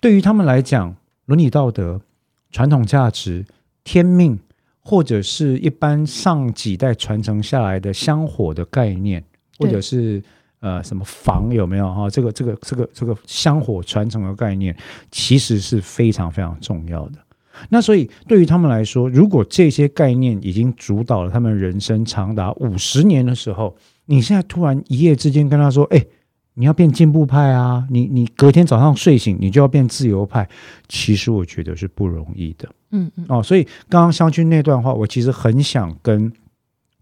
[0.00, 2.00] 对于他们来讲，伦理道德、
[2.50, 3.44] 传统价值、
[3.84, 4.38] 天命，
[4.80, 9.22] 或者是一般上几代传承下来的香火的概念，
[9.62, 10.22] 或者是
[10.60, 12.10] 呃什么房有没有哈？
[12.10, 14.76] 这个这个这个这个香火传承的概念，
[15.10, 17.18] 其实是非常非常重要的。
[17.68, 26.04] 那所以对于他们来说，如果这些概念已经主导了他们人生长达五十年的时候，你现在突然一夜之间跟他说：“哎，
[26.54, 27.86] 你要变进步派啊！
[27.90, 30.48] 你你隔天早上睡醒，你就要变自由派。”
[30.88, 33.42] 其实我觉得是不容易的嗯嗯，哦。
[33.42, 36.32] 所以刚刚湘军那段话，我其实很想跟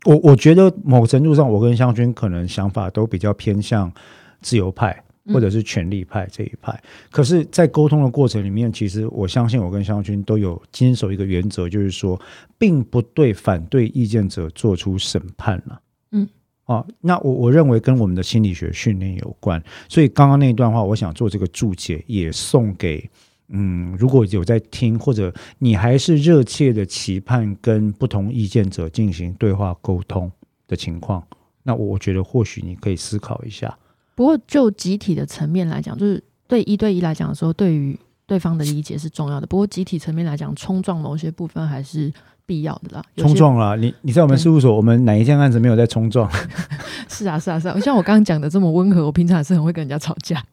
[0.05, 3.93] 我，我觉得某程度上，我跟湘军可能想法都比较偏向
[4.41, 4.93] 自由派。
[4.93, 12.21] 嗯或者是权力派这一派，可是，在沟通的过程里面，其实我相信我跟湘军都有坚守一个原则，就是说，
[12.59, 15.81] 并不对反对意见者做出审判了。
[16.11, 16.29] 嗯，
[16.65, 23.09] 哦，那我我认为跟我们的心理学训练有关，所以刚刚那一段话，我想做这个注解，也送给
[23.51, 30.31] 嗯，如果有在听，或者你还是热切的期盼跟不同意见者进行对话沟通
[30.69, 31.23] 的情况，
[31.65, 33.77] 那我我觉得或许你可以思考一下。
[34.15, 39.47] 不过就集体的层面来讲，就是对一对一来讲的时候，对于对方的理解是重要的。
[39.47, 42.13] 不过集体层面来讲，冲撞某些部分还是
[42.47, 43.03] 必要的啦。
[43.17, 43.75] 冲撞啦！
[43.77, 46.31] 你你在我们事务所，我们哪一件案子没有在冲撞？
[47.09, 50.45] 是啊是啊是啊，像我刚刚讲的这么温和，我平常也是很会跟人家吵架。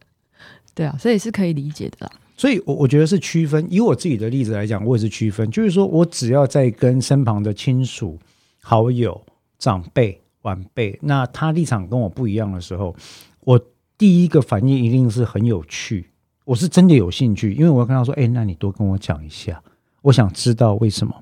[0.74, 2.12] 对啊，所以是可以理解的啦。
[2.38, 3.66] 所以我，我觉得是区分。
[3.68, 8.16] 以我自己的例子来讲，我也是区分，就是说我只要在跟身旁的亲属、
[8.62, 9.20] 好友、
[9.58, 12.94] 长辈、晚辈，那他立场跟我不一样的时候，
[13.40, 13.60] 我
[13.98, 16.06] 第一个反应一定是很有趣，
[16.44, 19.60] 我是真的有兴趣，因为我要跟他说：“哎，那你多跟我讲一下，
[20.02, 21.12] 我想知道为什么，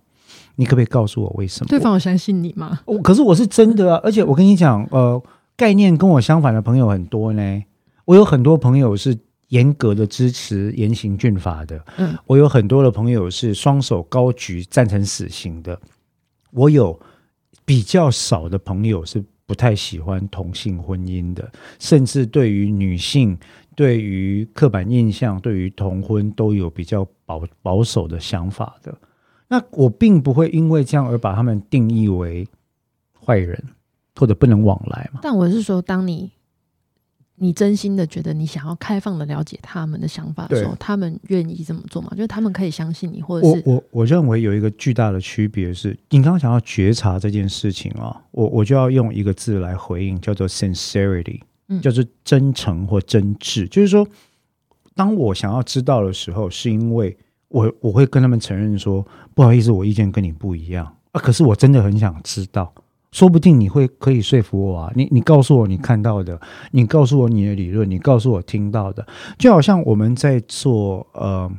[0.57, 2.81] 你可不可以告诉我为什么？”对方有相信你吗？
[2.85, 5.23] 我可是我是真的啊，而且我跟你讲，呃，
[5.57, 7.63] 概念跟我相反的朋友很多呢。
[8.05, 15.81] 我有很多朋友是严格的支持严刑峻法的，嗯，我有很多的朋友是双手高举赞成死刑的，
[16.51, 16.99] 我有
[17.65, 23.39] 比较少的朋友是不太喜欢同性婚姻的，甚至对于女性、
[23.77, 28.97] 对于刻板印象、对于同婚都有比较保保守的想法的。
[29.49, 32.49] 那我并不会因为这样而把他们定义为
[33.25, 33.63] 坏人
[34.17, 35.21] 或者不能往来嘛。
[35.23, 36.33] 但我是说，当你
[37.39, 42.09] 你真心的觉得你想要开放的了解他们的想法的时候，他们愿意这么做吗？
[42.13, 53.69] 就是他们可以相信你，或者是我我我认为有一个巨大的区别是，你刚刚讲到觉察这件事情啊，我我就要用一个字来回应，叫做 sincerity，嗯叫做真诚或真挚。
[53.69, 54.07] 就是说，
[54.95, 57.15] 当我想要知道的时候，是因为
[57.49, 62.73] 我我会跟他们承认说，不好意思，我意见跟你不一样啊，可是我真的很想知道。
[63.17, 64.93] 说不定你会可以说服我啊！
[64.95, 66.39] 你你告诉我你看到的，
[66.71, 69.07] 你告诉我你的理论，你告诉我听到的，
[69.39, 71.51] 就好像我们在做呃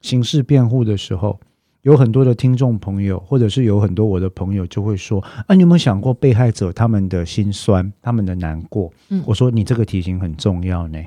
[0.00, 1.40] 刑事辩护的时候，
[1.82, 11.02] 有很多的听众朋友，或者是有很多我的朋友就会说：“啊，你有没有想过被害者他们的心酸，他们的难过？”嗯我说：“你这个题型很重要呢，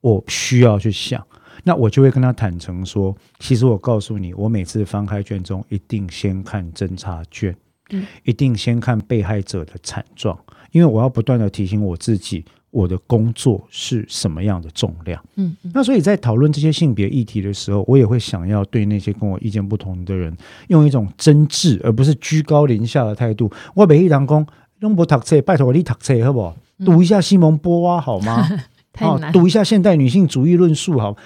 [0.00, 1.20] 我需要去想。”
[1.64, 7.52] 那我就会跟他坦诚说：“其实我告诉你，我每次翻开卷宗，一定先看侦查卷，
[7.92, 10.38] 嗯一定先看被害者的惨状，
[10.72, 20.36] 因为我要不断的提醒我自己，我的工作是什么样的重量。”嗯嗯那所以在讨论这些性别议题的时候，我也会想要对那些跟我意见不同的人，
[20.68, 23.50] 用一种真挚而不是居高临下的态度。
[23.74, 24.46] 我每一堂工
[24.80, 26.56] 用不读册，拜托你读册好不好？
[26.78, 28.44] 嗯读一下西蒙波娃好吗？
[28.92, 31.16] 太难，哦读一下现代女性主义论述好。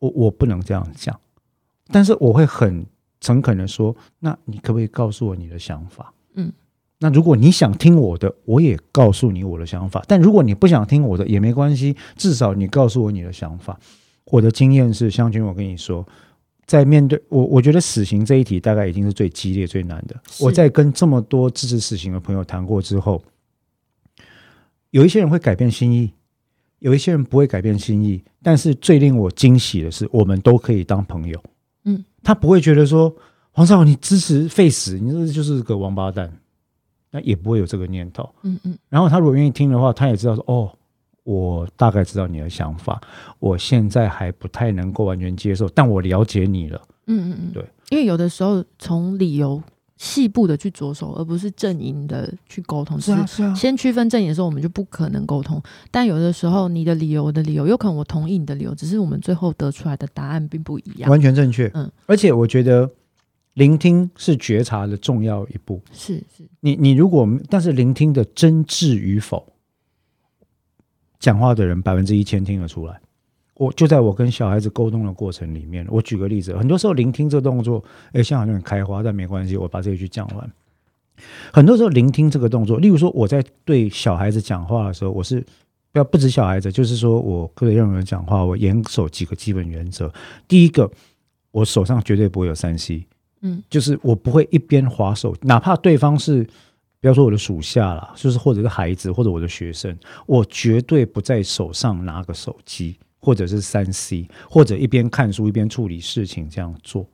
[0.00, 1.18] 我我不能这样讲，
[1.90, 2.84] 但是我会很
[3.20, 6.12] 诚恳的说，那你可不可以告诉我你的想法？
[6.34, 6.52] 嗯，
[6.98, 10.04] 那如果你想听我的，我也告诉你我的想法。
[10.06, 13.78] 但如果你不想听我的也没关系，至少你告诉我你的想法。
[14.26, 16.06] 我的经验是，湘君，我跟你说，
[16.66, 20.14] 在面对我，我觉得死刑这一题大概已经是最激烈、最难的。
[20.38, 23.22] 我在跟这么多支持死刑的朋友谈过之后，
[24.90, 26.12] 有一些人会改变心意，
[26.80, 28.22] 有一些人不会改变心意。
[28.42, 31.42] 但是最令我惊喜的是，我们都可以当朋友。
[31.84, 33.14] 嗯，他不会觉得说
[33.52, 36.32] 黄少你支持废死，你这就是个王八蛋，
[37.10, 38.28] 那也不会有这个念头。
[38.42, 38.78] 嗯嗯。
[38.88, 40.70] 然后他如果愿意听的话，他也知道说哦，
[41.24, 43.00] 我大概知道你的想法，
[43.38, 46.80] 我现在还不太能够完全接受，但我了解你了。
[47.06, 49.62] 嗯嗯嗯，对，因为有的时候从理由
[49.98, 55.60] 细部的去着手，而不是阵营的去沟通，是啊，是啊，先区分阵营的时候，我们就不可能沟通。
[55.90, 61.10] 但有的时候，你的理由，我的理由，有可能我同意你的理由，只是我们最后得出来的答案并不一样。
[61.10, 61.68] 完全正确。
[61.74, 62.88] 嗯，而且我觉得
[63.54, 65.82] 聆听是觉察的重要一步。
[65.92, 69.52] 是是，你你如果但是聆听的真挚与否，
[71.18, 73.00] 讲话的人百分之一千听得出来。
[73.58, 80.50] 我就在我跟小孩子沟通的过程里面，我举个例子，很多时候聆听这个动作，哎，现在好像很开花，但没关系，我把这一句讲完。
[81.52, 85.44] 很多时候聆听这个动作，例如说我在对小孩子讲话的时候，我是
[85.90, 90.12] 不要不止小孩子，就是说我对任何人讲话，我严守几个基本原则。
[90.46, 90.88] 第一个，
[91.50, 93.04] 我手上绝对不会有三 C，
[93.40, 96.44] 嗯就是我不会一边划手，哪怕对方是，
[97.00, 107.06] 不要说我的属下啦，就是或者是孩子或者我的学生，我绝对不在手上拿个手机或者是三 C，或者一边看书一边处理事情这样做。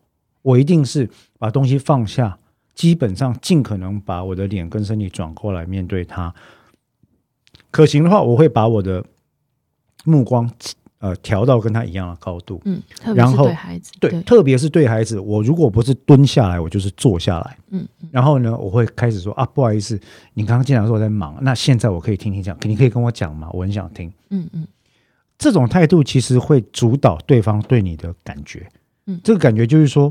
[0.42, 2.38] 我一定是把东西放下，
[2.74, 6.34] 基本上尽可能把我的脸跟身体转过来面对他。
[7.70, 9.04] 可行的话，我会把我的
[10.04, 10.48] 目光
[10.98, 12.60] 呃调到跟他一样的高度。
[12.66, 12.80] 嗯，
[13.14, 17.56] 然后对孩子，对，对，特别是对孩子，我如果不是蹲下来，我就是坐下来。
[17.70, 19.98] 嗯嗯然后呢，我会开始说啊，不好意思，
[20.34, 23.48] 你刚刚进来说我在忙，那现在我可以听听讲，你可以跟我讲吗？
[23.52, 24.12] 我很想听。
[24.28, 24.66] 嗯嗯
[25.44, 28.66] 这种态度其实会主导对方对你的感觉。
[29.04, 30.10] 嗯这个感觉就是说，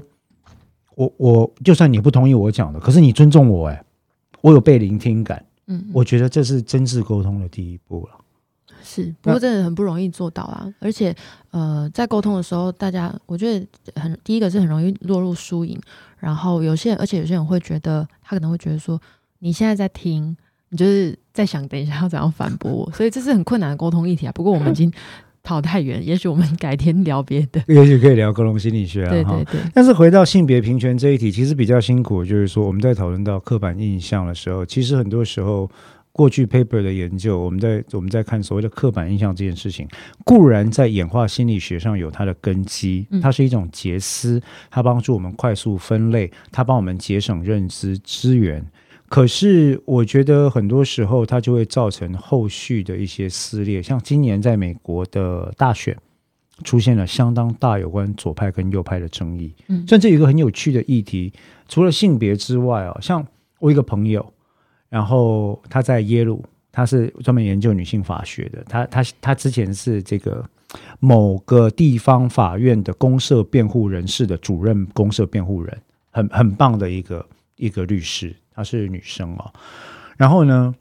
[0.94, 3.84] 我我就算你不同意我讲的，可是你尊重我，哎，
[4.42, 8.20] 我有被聆听感，嗯，嗯我觉得这是真挚沟通的第一步了。
[8.84, 10.72] 是，不过真的很不容易做到啊。
[10.80, 11.16] 而且，
[11.50, 13.68] 呃，在沟通的时候，大家我觉得
[14.00, 15.82] 很第一个是很容易落入输赢，
[16.20, 19.02] 然后有些人，而且有些人会觉得，他可能会觉得说，
[19.40, 20.38] 你现在在听，
[20.74, 24.32] 你就是在想等一下要怎样反驳我，所以这是很困难的沟通议题啊。
[24.34, 24.92] 不过我们已经
[25.44, 27.62] 跑太远，也许我们改天聊别的。
[27.68, 35.70] 也许可以聊沟通心理学啊，对对对，但是回到性别平权这一题，其实比较辛苦，就是说我们在讨论到刻板印象的时候，其实很多时候
[36.12, 39.88] 过去 paper 的研究，我们在我们在看所谓的刻板印象这件事情，
[40.24, 48.66] 固然在演化心理学上有它的根基嗯，它是一种结思，它帮助我们快速分类，它帮我们节省认知资源。
[49.14, 55.96] 可是我觉得很多时候它就会造成后续的一些撕裂，像今年在美国的大选
[56.64, 59.86] 出现了相当大有关左派跟右派的争议，嗯。
[59.88, 61.32] 甚至有一个很有趣的议题，
[61.68, 63.24] 除了性别之外哦，像
[63.60, 64.26] 我一个朋友，
[64.90, 70.44] 然后他在耶鲁，他是专门研究女性法学的，他他他之前是这个
[71.00, 75.78] 某个地方法院的公社辩护人士的主任公社辩护人，
[76.10, 77.24] 很很棒的一个
[77.64, 79.54] 一个律师，她是女生哦。
[80.18, 80.76] 然后呢，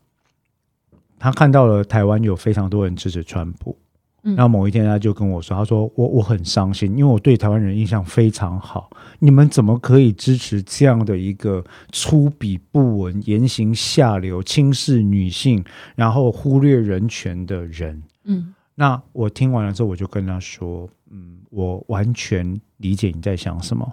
[1.19, 3.79] 她看到了台湾有非常多人支持川普，
[4.25, 4.35] 嗯。
[4.35, 15.65] 然后某一天她就跟我说，她说我我很伤心，因为我对台湾人印象非常好，你们怎么可以支持这样的一个粗鄙不文、言行下流、轻视女性，
[15.95, 18.03] 然后忽略人权的人？
[18.25, 18.55] 嗯。
[18.75, 23.87] 那我听完了之后，我就跟她说：“嗯，我完全理解你在想什么，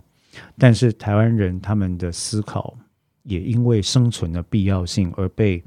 [0.58, 2.78] 但是台湾人他们的思考
[3.24, 5.64] 也因为生存的必要性而被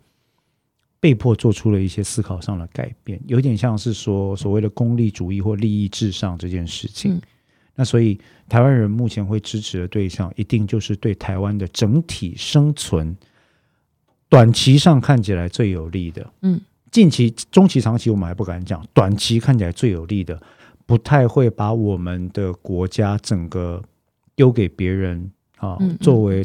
[1.01, 7.15] 被迫做出了一些思考上的改变，有点像是说所谓的功利主义或利益至上这件事情。
[7.15, 7.21] 嗯
[7.75, 13.17] 那所以台湾人目前会支持的对象，一定就是对台湾的整体生存
[14.29, 16.31] 短期上看起来最有利的。
[16.43, 16.61] 嗯
[16.91, 20.39] 近期、中期、长期我们还不敢讲，短期看起来最有利的，
[20.85, 23.83] 不太会把我们的国家整个
[24.35, 26.45] 丢给别人啊，嗯嗯作为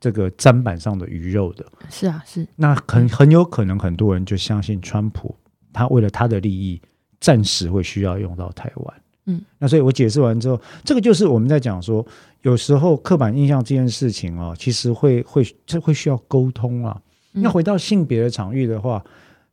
[0.00, 1.64] 这个砧板上的鱼肉的。
[1.90, 5.34] 是啊是，那很很有可能很多人就相信川普，
[5.72, 6.80] 他为了他的利益，
[7.20, 9.02] 暂时会需要用到台湾。
[9.26, 12.04] 嗯，那所以我解释完之后，这个就是我们在讲说，
[12.42, 17.00] 有时候刻板印象这件事情哦，其实会会这会需要沟通啊。
[17.34, 19.02] 嗯那回到性别的场域的话，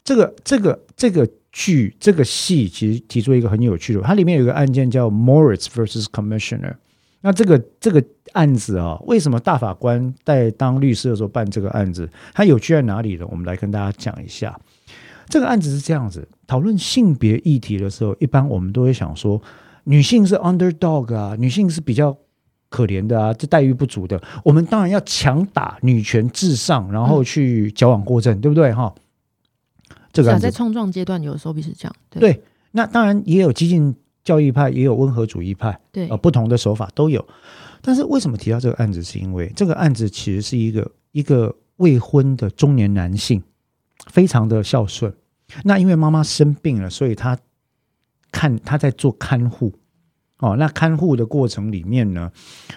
[0.03, 6.73] 这个这个这个剧这个戏其实提出一个很有趣的，它里面有一个案件叫 Moritz versus Commissioner。
[7.21, 8.03] 那这个这个
[8.33, 12.09] 案子啊，为什么大法官在当律师的时候办这个案子？
[12.33, 13.25] 它有趣在哪里呢？
[13.29, 14.57] 我们来跟大家讲一下。
[15.27, 19.41] 这个案子是这样子：讨论性别议题的时候，一般我们都会想说，
[19.83, 22.17] 女性是 underdog 啊，女性是比较
[22.69, 24.19] 可怜的啊，这待遇不足的。
[24.43, 28.73] 我们当然要强打女权至上，然后去矫枉过正，对不对？
[28.73, 28.95] 哈，
[30.11, 33.95] 这个在冲撞阶段有的时候必是这样，对对那当然也有激进
[34.29, 37.27] 教义派，也有温和主义派，对呃，不同的手法都有。
[37.81, 39.01] 但是为什么提到这个案子？
[39.01, 43.41] 是因为这个案子其实是一个一个未婚的中年男性，
[44.11, 45.11] 非常的孝顺。
[45.63, 47.35] 那因为妈妈生病了，所以他
[48.31, 49.73] 看他在做看护。
[50.39, 52.31] 哦，那看护的过程里面呢，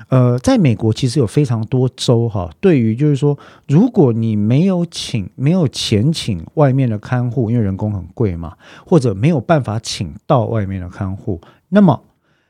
[0.09, 3.39] 呃，在美国其实有非常多州哈，对于就是说，
[3.69, 12.03] 如果你没有请没有钱请外面的看护，因为人工很贵嘛，或者没有办法请到外面的看护，那么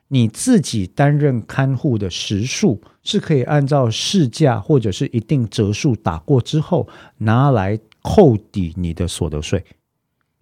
[0.08, 6.88] 你自己担任看护的时数是可以按照市价或者是一定折数打过之后，
[7.18, 9.62] 拿来扣抵你的所得税。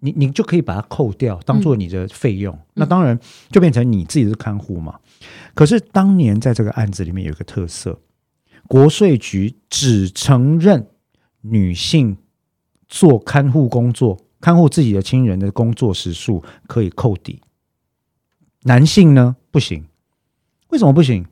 [0.01, 2.59] 你你就可以把它扣掉，当做你的费用。
[2.75, 3.19] 那当然
[3.51, 4.99] 就变成你自己是看护嘛。
[5.55, 7.99] 可是当年在这个案子里面有一个特色，
[8.67, 10.87] 国税局只承认
[11.43, 12.17] 女性
[12.89, 17.41] 做看护工作、看护自己的亲人的工作时数可以扣抵，
[18.63, 19.85] 男性呢不行。
[20.69, 21.27] 为什么不行？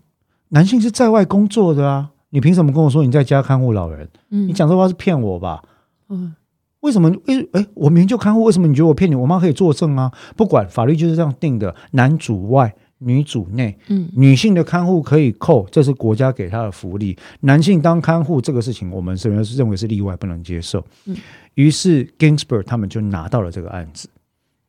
[0.49, 4.09] 男性是在外工作的啊，你凭什么跟我说你在家看护老人？
[4.31, 5.63] 嗯你讲这话是骗我吧？
[6.09, 6.35] 嗯
[6.81, 7.11] 为什么？
[7.27, 9.15] 为哎，我明明就看护，为什么你觉得我骗你？
[9.15, 10.13] 我妈可以作证啊！
[10.37, 13.77] 不管法律就是这样定的，男主外，女主内。
[13.89, 17.17] 嗯女性的看护可以扣，这是国家给她的福利。
[17.41, 20.85] 男性当看护这个事情，我们是认为是例外，不能接受。
[21.07, 21.17] 嗯
[21.55, 24.09] 于是 Ginsburg 他们就拿到了这个案子，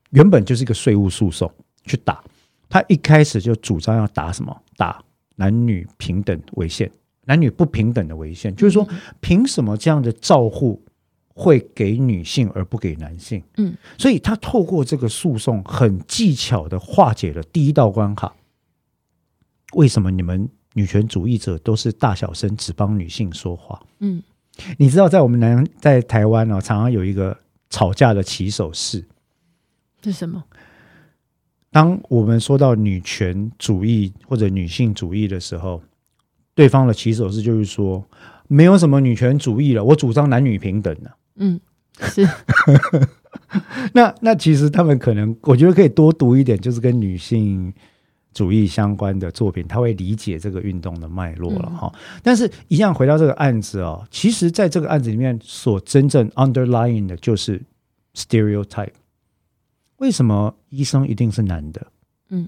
[0.10, 1.52] 原本就是一个税务诉讼
[1.86, 2.24] 去打。
[2.68, 4.56] 他一开始就主张要打什么？
[4.76, 5.00] 打
[5.36, 6.90] 男女平等为限，
[7.26, 8.88] 男女不平等的为限，就是说，
[9.20, 10.82] 凭什么这样的照护
[11.40, 13.42] 会给女性而不给男性？
[13.56, 18.36] 嗯，所以他透过这个诉讼，很技巧的化解了第一道关卡。
[19.74, 23.82] 为什么你们女权主义者都是大小声，只帮女性说话？
[24.00, 24.22] 嗯
[24.78, 27.38] 你知道，在我们南在台湾呢、常常有一个
[27.70, 29.08] 吵架的起手式。
[30.04, 30.44] 是什么？
[31.72, 35.82] 当我们说到女权主义或者女性主义的时候，
[36.54, 38.06] 对方的起手式就是说，
[38.48, 41.16] 没有什么女权主义了，我主张男女平等的。
[41.40, 41.60] 嗯，
[41.98, 42.28] 是
[43.94, 47.74] 那那其实他们可能，我觉得可以多读一点，就是跟女性
[48.34, 51.94] 主义相关的作品，他会理解这个运动的脉络了嗯哈。
[52.22, 57.62] 但是，一样回到这个案子哦，其实在这个案子里面，所真正 underlying 的就是
[58.14, 58.94] stereotype。
[59.98, 61.88] 为什么医生一定是男的？
[62.30, 62.48] 嗯，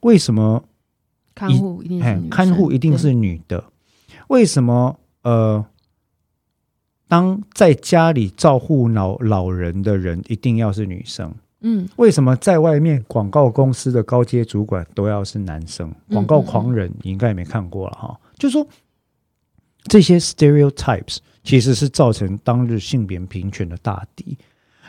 [0.00, 0.64] 为什么
[1.34, 3.64] 看护一定看护一定是女的？
[4.28, 5.64] 为什么呃
[7.08, 11.34] 当在家里照顾老老人的人一定要是女生。
[11.60, 15.88] 嗯为什么在外面广告公司的高阶主管都要是男生？
[16.08, 18.16] 嗯广告狂人你应该也没看过了哈。
[18.36, 18.64] 就说
[19.84, 24.36] 这些 stereotypes 其实是造成当日性别平权的大敌。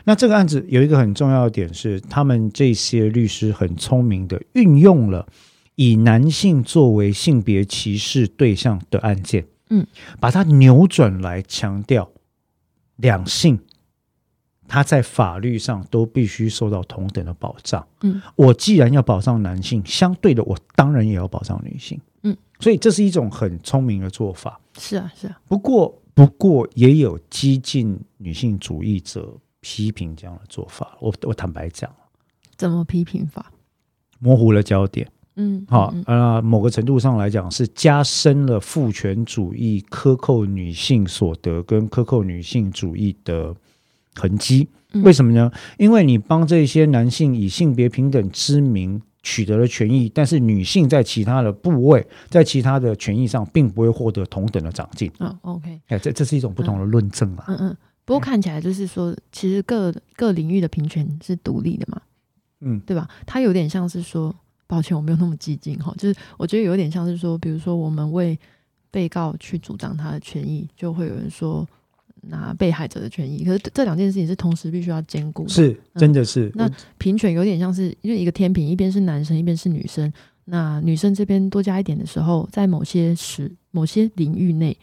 [0.03, 5.27] 那这个案子有一个很重要的点是，他们这些律师很聪明的运用了
[5.75, 9.85] 以男性作为性别歧视对象的案件，嗯，
[10.19, 12.11] 把它扭转来强调
[12.97, 13.59] 两性，
[14.67, 17.87] 它在法律上都必须受到同等的保障。
[18.01, 21.99] 嗯，我既然要保障男性，相对的，我当然也要保障女性。
[22.23, 24.59] 嗯，所以这是一种很聪明的做法。
[24.77, 30.97] 是啊是啊，不过，不过也有激进女性主义者批评这样的做法。
[30.99, 31.89] 我我坦白讲，
[32.57, 33.51] 怎么批评法？
[34.19, 35.09] 模糊了焦点。
[35.39, 43.55] 嗯，好嗯，呃，某个程度上来讲，是加深了父权主义克扣女性所得跟克扣女性主义的
[44.15, 44.67] 痕迹。
[44.91, 45.51] 嗯为什么呢？
[45.77, 55.11] 因为你帮这些男性以性别平等之名取得了权益，但是女性在其他的部位，在其他的权益上，并不会获得同等的长进。
[55.19, 57.45] 嗯，OK，哎，这这是一种不同的论证啊。
[57.49, 57.77] 嗯嗯。
[58.03, 62.01] 不过看起来就是说，其实各各领域的平权是独立的嘛，
[62.61, 63.07] 嗯对吧？
[63.27, 64.35] 它有点像是说，
[64.69, 68.37] 抱歉，我没有那么激进哈，就是我觉得有点像是说，比如说我们为
[68.91, 71.67] 被告去主张他的权益，就会有人说
[72.21, 75.49] 拿被害者的权益，可是这两件事情是同时必须要兼顾的。
[75.49, 76.51] 是，真的是。
[76.53, 80.13] 那平权有点像是因为一个天平，一边是男生，一边是女生。
[80.45, 84.77] 那女生这边多加一点的时候，在某些时、某些领域内，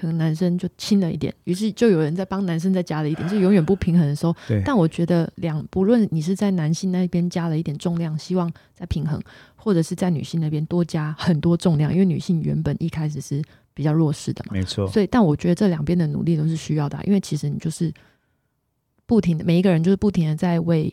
[0.00, 4.34] 可能男生就轻了一点，于是就有人在帮男生再加了一点， 就永远不平衡的时候。
[4.48, 9.20] 对，但我觉得两不论你是在男性那边加了一点重量，希望在平衡，
[9.56, 13.42] 或者是在女性那边多加很多重量，因为女性原本一开始是
[13.74, 14.54] 比较弱势的嘛。
[14.54, 14.88] 没错。
[14.88, 17.92] 所以，但我觉得这两边的努力都是需要的啊、因为其实你就是
[19.04, 20.92] 不停的，每一个人就是不停的在为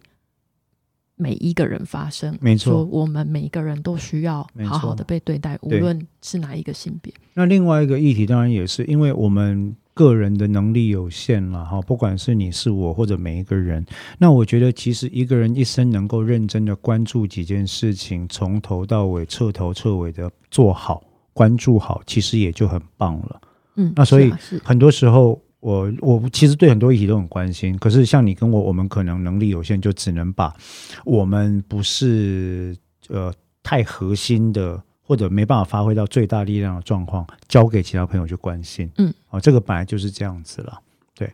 [1.18, 7.12] 每一个人发生，没错我们每一个人都需要好好的被对待，无论是哪一个性别。
[7.34, 13.84] 那另外一个议题，当然也是因为我们个人的能力有限了哈，不管是你是我或者每一个人，
[14.20, 21.04] 那我觉得其实一个人一生能够认真的关注几件事情，从头到尾彻头彻尾的做好、
[21.34, 23.42] 关注好，其实也就很棒了。
[23.76, 25.42] 嗯，那所以啊很多时候。
[25.68, 30.56] 我我其实对很多议题都很关心，可是像你跟我，我们可能能力有限，就只能把
[31.04, 32.74] 我们不是
[33.10, 38.90] 呃太核心的或者没办法发挥到最大力量的状况，交给其他朋友去关心。
[38.98, 40.80] 嗯，哦，这个本来就是这样子了。
[41.14, 41.30] 对，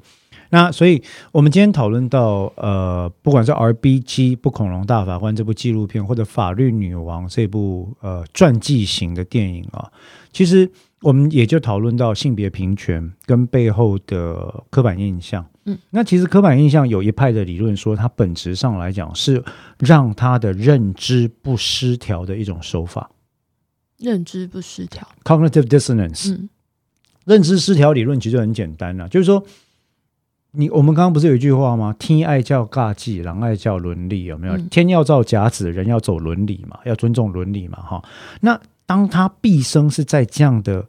[0.49, 9.91] 那所以我们今天讨论到呃，不管是 RBG 不恐龙大法官这部纪录片，或者法律女王这部呃传记型的电影啊，
[10.31, 10.71] 其实
[11.03, 15.45] 我们也就讨论到性别平权跟背后的刻板印象。
[15.65, 19.43] 嗯，那其实刻板印象有一派的理论说，它本质上来讲是
[19.79, 23.11] 让他的认知不失调的一种手法
[23.97, 25.07] 认知不失调。
[25.23, 26.33] （cognitive dissonance）。
[26.33, 26.49] 嗯
[27.25, 29.41] 认知失调理论其实很简单啦，就是说，
[30.51, 31.95] 你我们刚刚不是有一句话吗？
[31.97, 34.57] 天爱叫尬技，狼爱叫伦理，有没有？
[34.57, 38.03] 嗯天要造甲子，人要走伦理嘛，要尊重伦理嘛，哈。
[38.41, 40.85] 那当他毕生是在这样的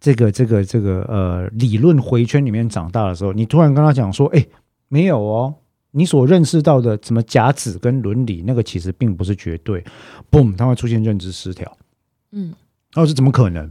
[0.00, 4.46] 这个这个这个呃理论回圈里面长大的时候，你突然跟他讲说，哎，
[4.88, 5.54] 没有哦。
[5.96, 9.84] 你所认识到的什么甲子跟伦理，那个其实并不是绝对
[10.28, 11.78] ，boom，它会出现认知失调。
[12.32, 12.52] 嗯
[12.94, 13.70] 哦，这怎么可能？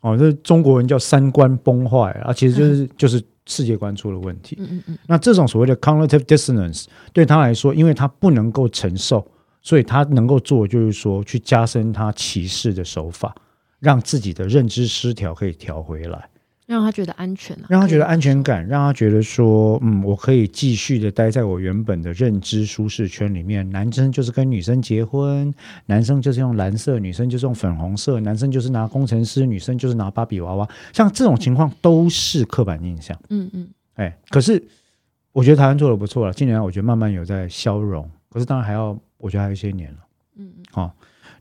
[0.00, 4.56] 哦，这中国人叫三观崩坏啊，其实就是、就是世界观出了问题。
[4.58, 9.24] 嗯嗯嗯那这种所谓的 cognitive dissonance 对他来说，因为他不能够承受，
[9.62, 13.34] 所以他能够做就是说去加深他歧视的手法，
[13.78, 16.28] 让自己的认知失调可以调回来，
[16.66, 23.68] 让他觉得安全啊，让他觉得安全感，让他觉得说，嗯，我可以继续的待在我原本的认知舒适圈里面。
[23.70, 25.52] 男生就是跟女生结婚，
[25.86, 33.18] 男生就是用蓝色，女生就是用粉红色，男生就是拿工程师，女生就是拿芭比娃娃，像这种情况都是刻板印象。
[33.28, 34.62] 嗯嗯哎，可是
[35.32, 39.98] 我觉得台湾做的不错了，近年来我觉得慢慢有在消融，可是当然还要，我觉得还有一些年了。
[40.34, 40.94] 嗯嗯好、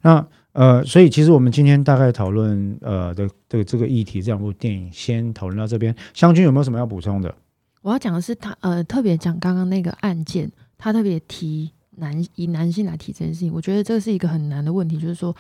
[0.04, 5.96] 那呃，所以其实我们今天大概讨论呃的这个这个议题，这两部电影先讨论到这边。
[6.14, 7.34] 湘君有没有什么要补充的？
[7.82, 15.36] 我要讲的是他呃，特别讲刚刚那个案件，他特别提男以男性来提这件事情，我觉得这是一个很难的问题，就是说，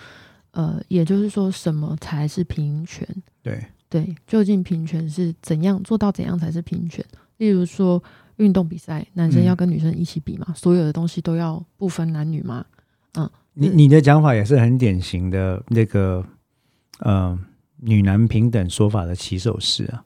[0.51, 3.07] 呃，也就是说，什么才是平权？
[3.43, 7.05] 对，对，究竟平权是怎样做到怎样才是平权？
[7.37, 8.01] 例如说，
[8.41, 12.65] 运动比赛，男生嗯要跟女生一起比嘛，所有的东西都要不分男女嘛？
[13.13, 16.25] 你嗯你你的讲法也是很典型的那个
[16.99, 17.37] 呃
[17.77, 20.03] 女男平等说法的起手式啊。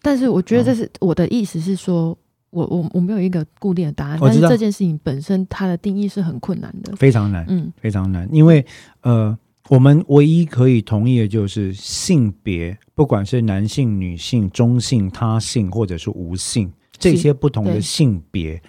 [0.00, 2.16] 但是我觉得嗯这是我的意思是说，
[2.50, 6.94] 我我我没有一个固定的答案，但是这件事情本身它的定义是很困难的。
[6.96, 8.64] 非常难，嗯非常难，因为
[9.00, 9.36] 呃，
[9.68, 18.62] 我们唯一可以同意的就是性别，不管是男性、女性、中性、他性或者是无性，这些不同的性别，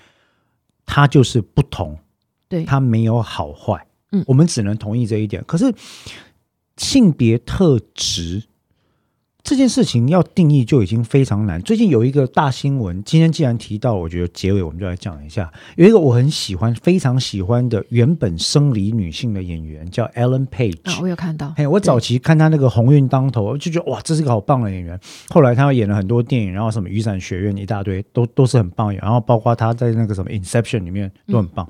[0.86, 1.97] 它就是不同，
[2.47, 3.86] 对，它没有好坏。
[4.11, 5.43] 嗯我们只能同意这一点。
[5.45, 5.73] 可是
[6.78, 8.43] 性别特质
[9.45, 11.61] 这件事情要定义就已经非常难。
[11.61, 15.53] 最近有一个大新闻，今天既然提到，我觉得结尾我们就来讲一下。
[15.75, 20.79] 有一个我很喜欢、非常喜欢的原本生理女性的演员，叫 Ellen Page。
[20.91, 21.53] 啊，我有看到。
[21.55, 24.99] 嘿，我早期看她那个《鸿运当头》，我就觉得哇，这是个好棒的演员。
[25.29, 28.99] 后来她演了很多电影，然后什么《雨伞学院》一大堆，都都是很棒演。
[28.99, 31.69] 然后包括她在那个什么《Inception》里面都很棒。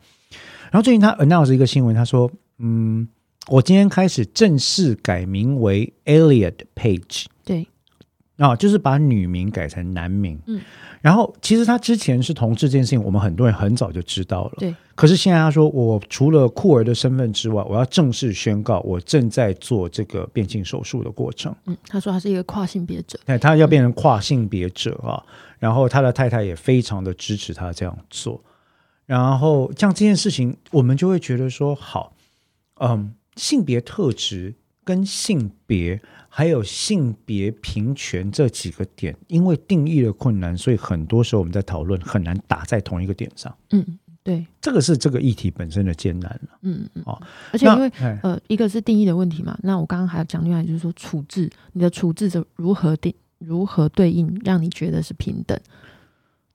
[0.71, 3.05] 然后最近她 announce 一个新闻，她说：“嗯，
[3.49, 7.25] 我今天开始正式改名为 Elliot Page。”
[8.37, 10.39] 对，啊，就是把女名改成男名。
[10.47, 10.61] 嗯，
[11.01, 14.53] 然后其实他之前是同志这件事情，我们很多人很早就知道了。
[14.57, 21.55] 对，可是现在他说，我除了酷儿的身份之外，我要正式宣告，我正在做这个变性手术的过程。
[21.65, 23.19] 嗯，他说他是一个跨性别者。
[23.25, 25.23] 哎，他要变成跨性别者啊，
[25.59, 28.43] 然后他的太太也非常的支持他这样做。
[29.05, 32.13] 然后像这件事情，我们就会觉得说，好，
[32.81, 34.55] 嗯，性别特质
[34.85, 43.53] 跟性别还有性别平权这几个点，因为定义的困难，所以很多时候我们在讨论很难打在同一个点上。
[43.71, 43.83] 嗯，
[44.23, 46.59] 对，这个是这个议题本身的艰难了。
[46.61, 47.03] 嗯嗯。
[47.05, 47.21] 哦
[47.51, 55.59] 而且因为呃，一个是定义的问题嘛，那我刚刚还要讲另外就是说处置，你的处置者如何定，如何对应，让你觉得是平等，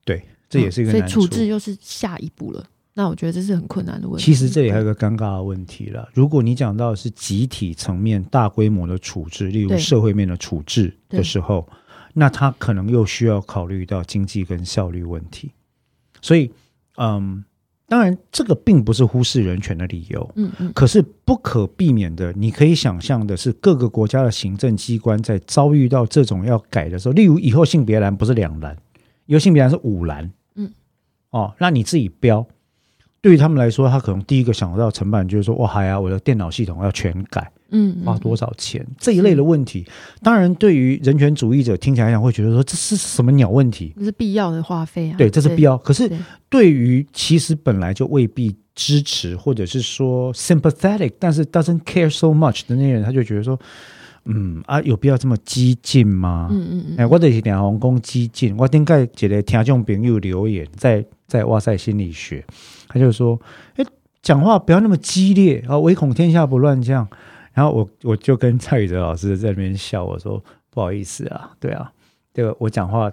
[0.05, 1.09] 对，这也是一个嗯所以。
[1.09, 2.65] 处置又是下一步了。
[2.93, 4.23] 那我觉得这是很困难的问题。
[4.23, 6.09] 其实这里还有个尴尬的问题了。
[6.13, 11.65] 如果你讲到是集体层面大规模的处置，例如社会面的处置的对时候，
[12.13, 15.51] 那他可能又需要考虑到经济跟效率问题。
[16.21, 16.51] 所以，
[16.97, 17.45] 嗯，
[17.87, 28.77] 当然这个并不是忽视人权的理由，嗯嗯，可是不可避免的，你可以想象的是，各个国家的行政机关在遭遇到这种要改的时候，例如以后性别栏不是两栏，
[29.27, 30.69] 以后性别栏是五栏，嗯，
[31.29, 32.45] 哦，那你自己标。
[33.21, 38.83] 对于他们来说，他可能第一个想到的成本就是说，哇，还要，我的电脑系统要全改，嗯嗯花多少钱？
[38.97, 39.85] 这一类的问题，
[40.23, 43.93] 当然对于人权主义者听起来讲，会觉得说这是什么鸟问题？
[43.97, 45.15] 这是必要的花费啊。
[45.17, 45.77] 对，这是必要。
[45.77, 46.17] 可是对
[46.49, 53.59] 对于其实本来就未必支持，或者是说 sympathetic，但是 doesn't care so much 的那些人，他就觉得说，
[54.25, 56.47] 嗯啊，有必要这么激进吗？
[56.51, 58.55] 嗯嗯嗯，哎、我就是两红公激进。
[58.57, 62.43] 我顶盖一个听众朋友留言，在在哇塞心理学，
[62.89, 63.39] 他就说，
[63.77, 63.85] 哎，
[64.21, 67.07] 讲话不要那么激烈啊，唯恐天下不乱这样。
[67.53, 71.89] 然后我我就跟蔡宇哲老师在那边笑，我说不好意思啊，对啊，
[72.33, 73.09] 这个我讲话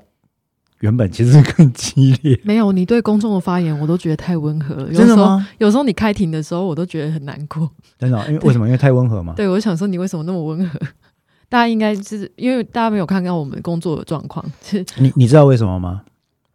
[0.81, 4.89] 原本其实是更激烈， 没有，你对公众的发言我都觉得太温和了。
[4.89, 5.49] 有时候，真的吗？
[5.59, 7.71] 有时候你开庭的时候，我都觉得很难过。
[7.97, 8.67] 真的哦、 因为为什么？
[8.67, 9.35] 因为太温和嘛。
[9.37, 10.77] 对，我就想说你为什么那么温和？
[11.49, 16.03] 大家应该就是因为大家没有看到我们工作的状况，是你你知道为什么吗？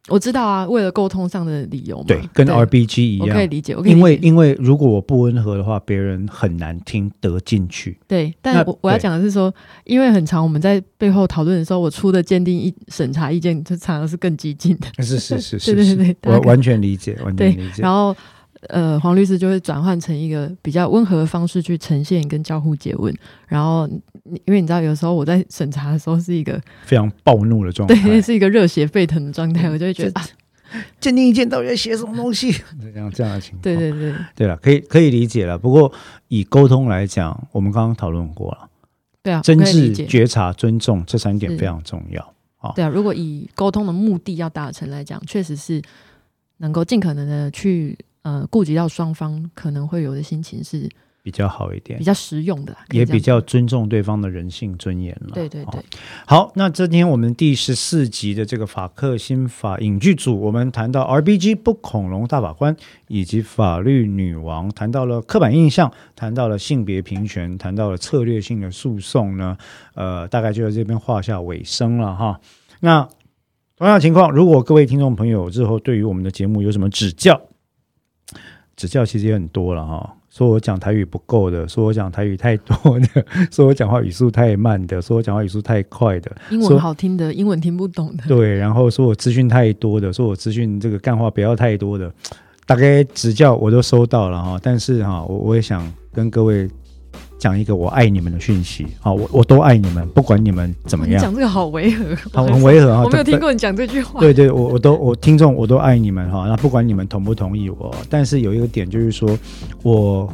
[0.10, 2.06] 我知道啊，为了沟通上的理由嘛。
[2.08, 3.30] 对，跟 RBG 一样。
[3.30, 7.98] 我可以理解，我因为因为如果我不温和的话，别人很难听得进去。
[8.08, 9.54] 对，但我我要讲的是说，
[9.86, 14.88] 因为很长，我们在背后讨论的时候，我出的鉴定意审查意见，就常常是更激进的。
[15.02, 17.82] 是是是 是对对对我完全理解，完全理解。
[17.82, 18.14] 然后
[18.70, 23.14] 呃，黄律师就会转换成一个比较温和的方式去呈现跟交互诘问。
[23.48, 27.96] 然后你因为你知道，有时候我在审查的时候是一个非常暴怒的状态。
[28.04, 30.26] 对，是一个热血沸腾的状态，我就会觉得啊，
[31.00, 32.52] 鉴定意见到底在写什么东西？
[32.82, 33.62] 这样这样的情况。
[33.62, 35.58] 对对对对了，可以可以理解了。
[35.58, 35.92] 不过
[36.30, 38.70] 以沟通来讲，我们刚刚讨论过了，
[39.22, 40.06] 对啊，真挚。
[40.08, 42.72] 觉察、尊重这三点非常重要啊。
[42.76, 45.82] 对啊，如果以沟通的目的要达成来讲，确实是
[46.58, 50.90] 能够尽可能的去呃顾及到双方可能会有的心情是
[51.24, 55.30] 比较好一点比，较实用的也比较尊重对方的人性尊严了。
[55.30, 55.82] 哦对对对，
[56.28, 62.76] 好，那今天我们第十四集的这个法克新法影剧组，我们谈到 RBG 不恐龙大法官
[63.08, 69.58] 以及法律女王，谈到了刻板印象，谈到了性别平权，谈到了策略性的诉讼呢，
[69.96, 72.42] 呃，大概就在这边画下尾声了哈。
[72.82, 73.08] 那
[73.78, 77.40] 同样的情况，如果各位听众朋友日后对于我们的节目有什么指教，
[78.76, 80.18] 指教其实也很多了哈。
[80.36, 92.12] 说我讲台语不够的， 说我讲台语太多的， 说我讲话语速太慢的，说我讲话语速太快的，英文好听的，英文听不懂的，对，然后说我资讯太多的，说我资讯这个干话不要太多的，
[92.66, 94.60] 大概指教我都收到了哈。
[94.64, 96.68] 但是哈，我我也想跟各位
[97.44, 101.18] 讲一个我爱你们的讯息啊，我我都爱你们，不管你们怎么样。
[101.18, 103.04] 你讲这个好违和，好很违和啊！
[103.04, 104.22] 我没有听过你讲这句话。
[104.22, 109.38] 对对，我我都我听众我都爱你们哈，那不管你们同不同意我，但是有一个点就是说，
[109.82, 110.34] 我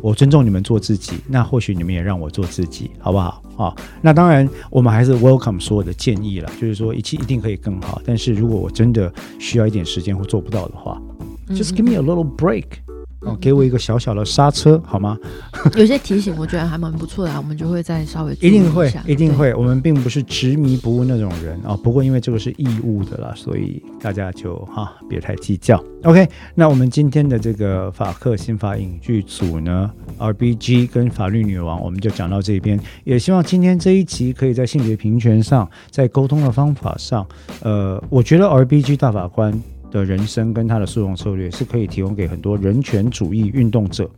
[0.00, 3.74] 我尊重你们做自己，那或许你们也让我做自己，好不好啊？
[4.00, 11.02] 那当然，我们还是 welcome 所有的建议了，就是说一切一定可以更好，但是如果我真的需要一点时间或做不到的话
[11.48, 12.83] ，just give me a little break。
[13.24, 15.18] 哦，给我一个小小的刹车好吗？
[15.76, 19.54] 有些提醒我觉得还蛮不错的，我们就会再稍微一定会一定会。
[19.54, 25.82] 我们并不是执迷不悟那种人哦，不过因为这个是义务的啦，所以大家就哈别太计较。
[26.02, 32.78] OK，那我们今天的这个法克新法影剧组呢，RBG 跟法律女王，我们就讲到这边。
[33.04, 37.26] 也希望今天这一集可以在性别平权上，在沟通的方法上，
[37.62, 39.58] 呃，我觉得 RBG 大法官。
[39.94, 44.10] 的人生跟他的诉讼策略是可以提供给很多人权主义运动者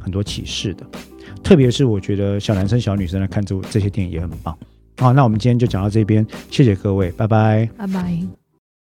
[0.00, 0.84] 很多启示的，
[1.40, 4.58] 特别是我觉得小男生小女生来看这这些电影也很棒。
[4.98, 8.39] 好，那我们今天就讲到这边，谢谢各位，拜拜，拜拜。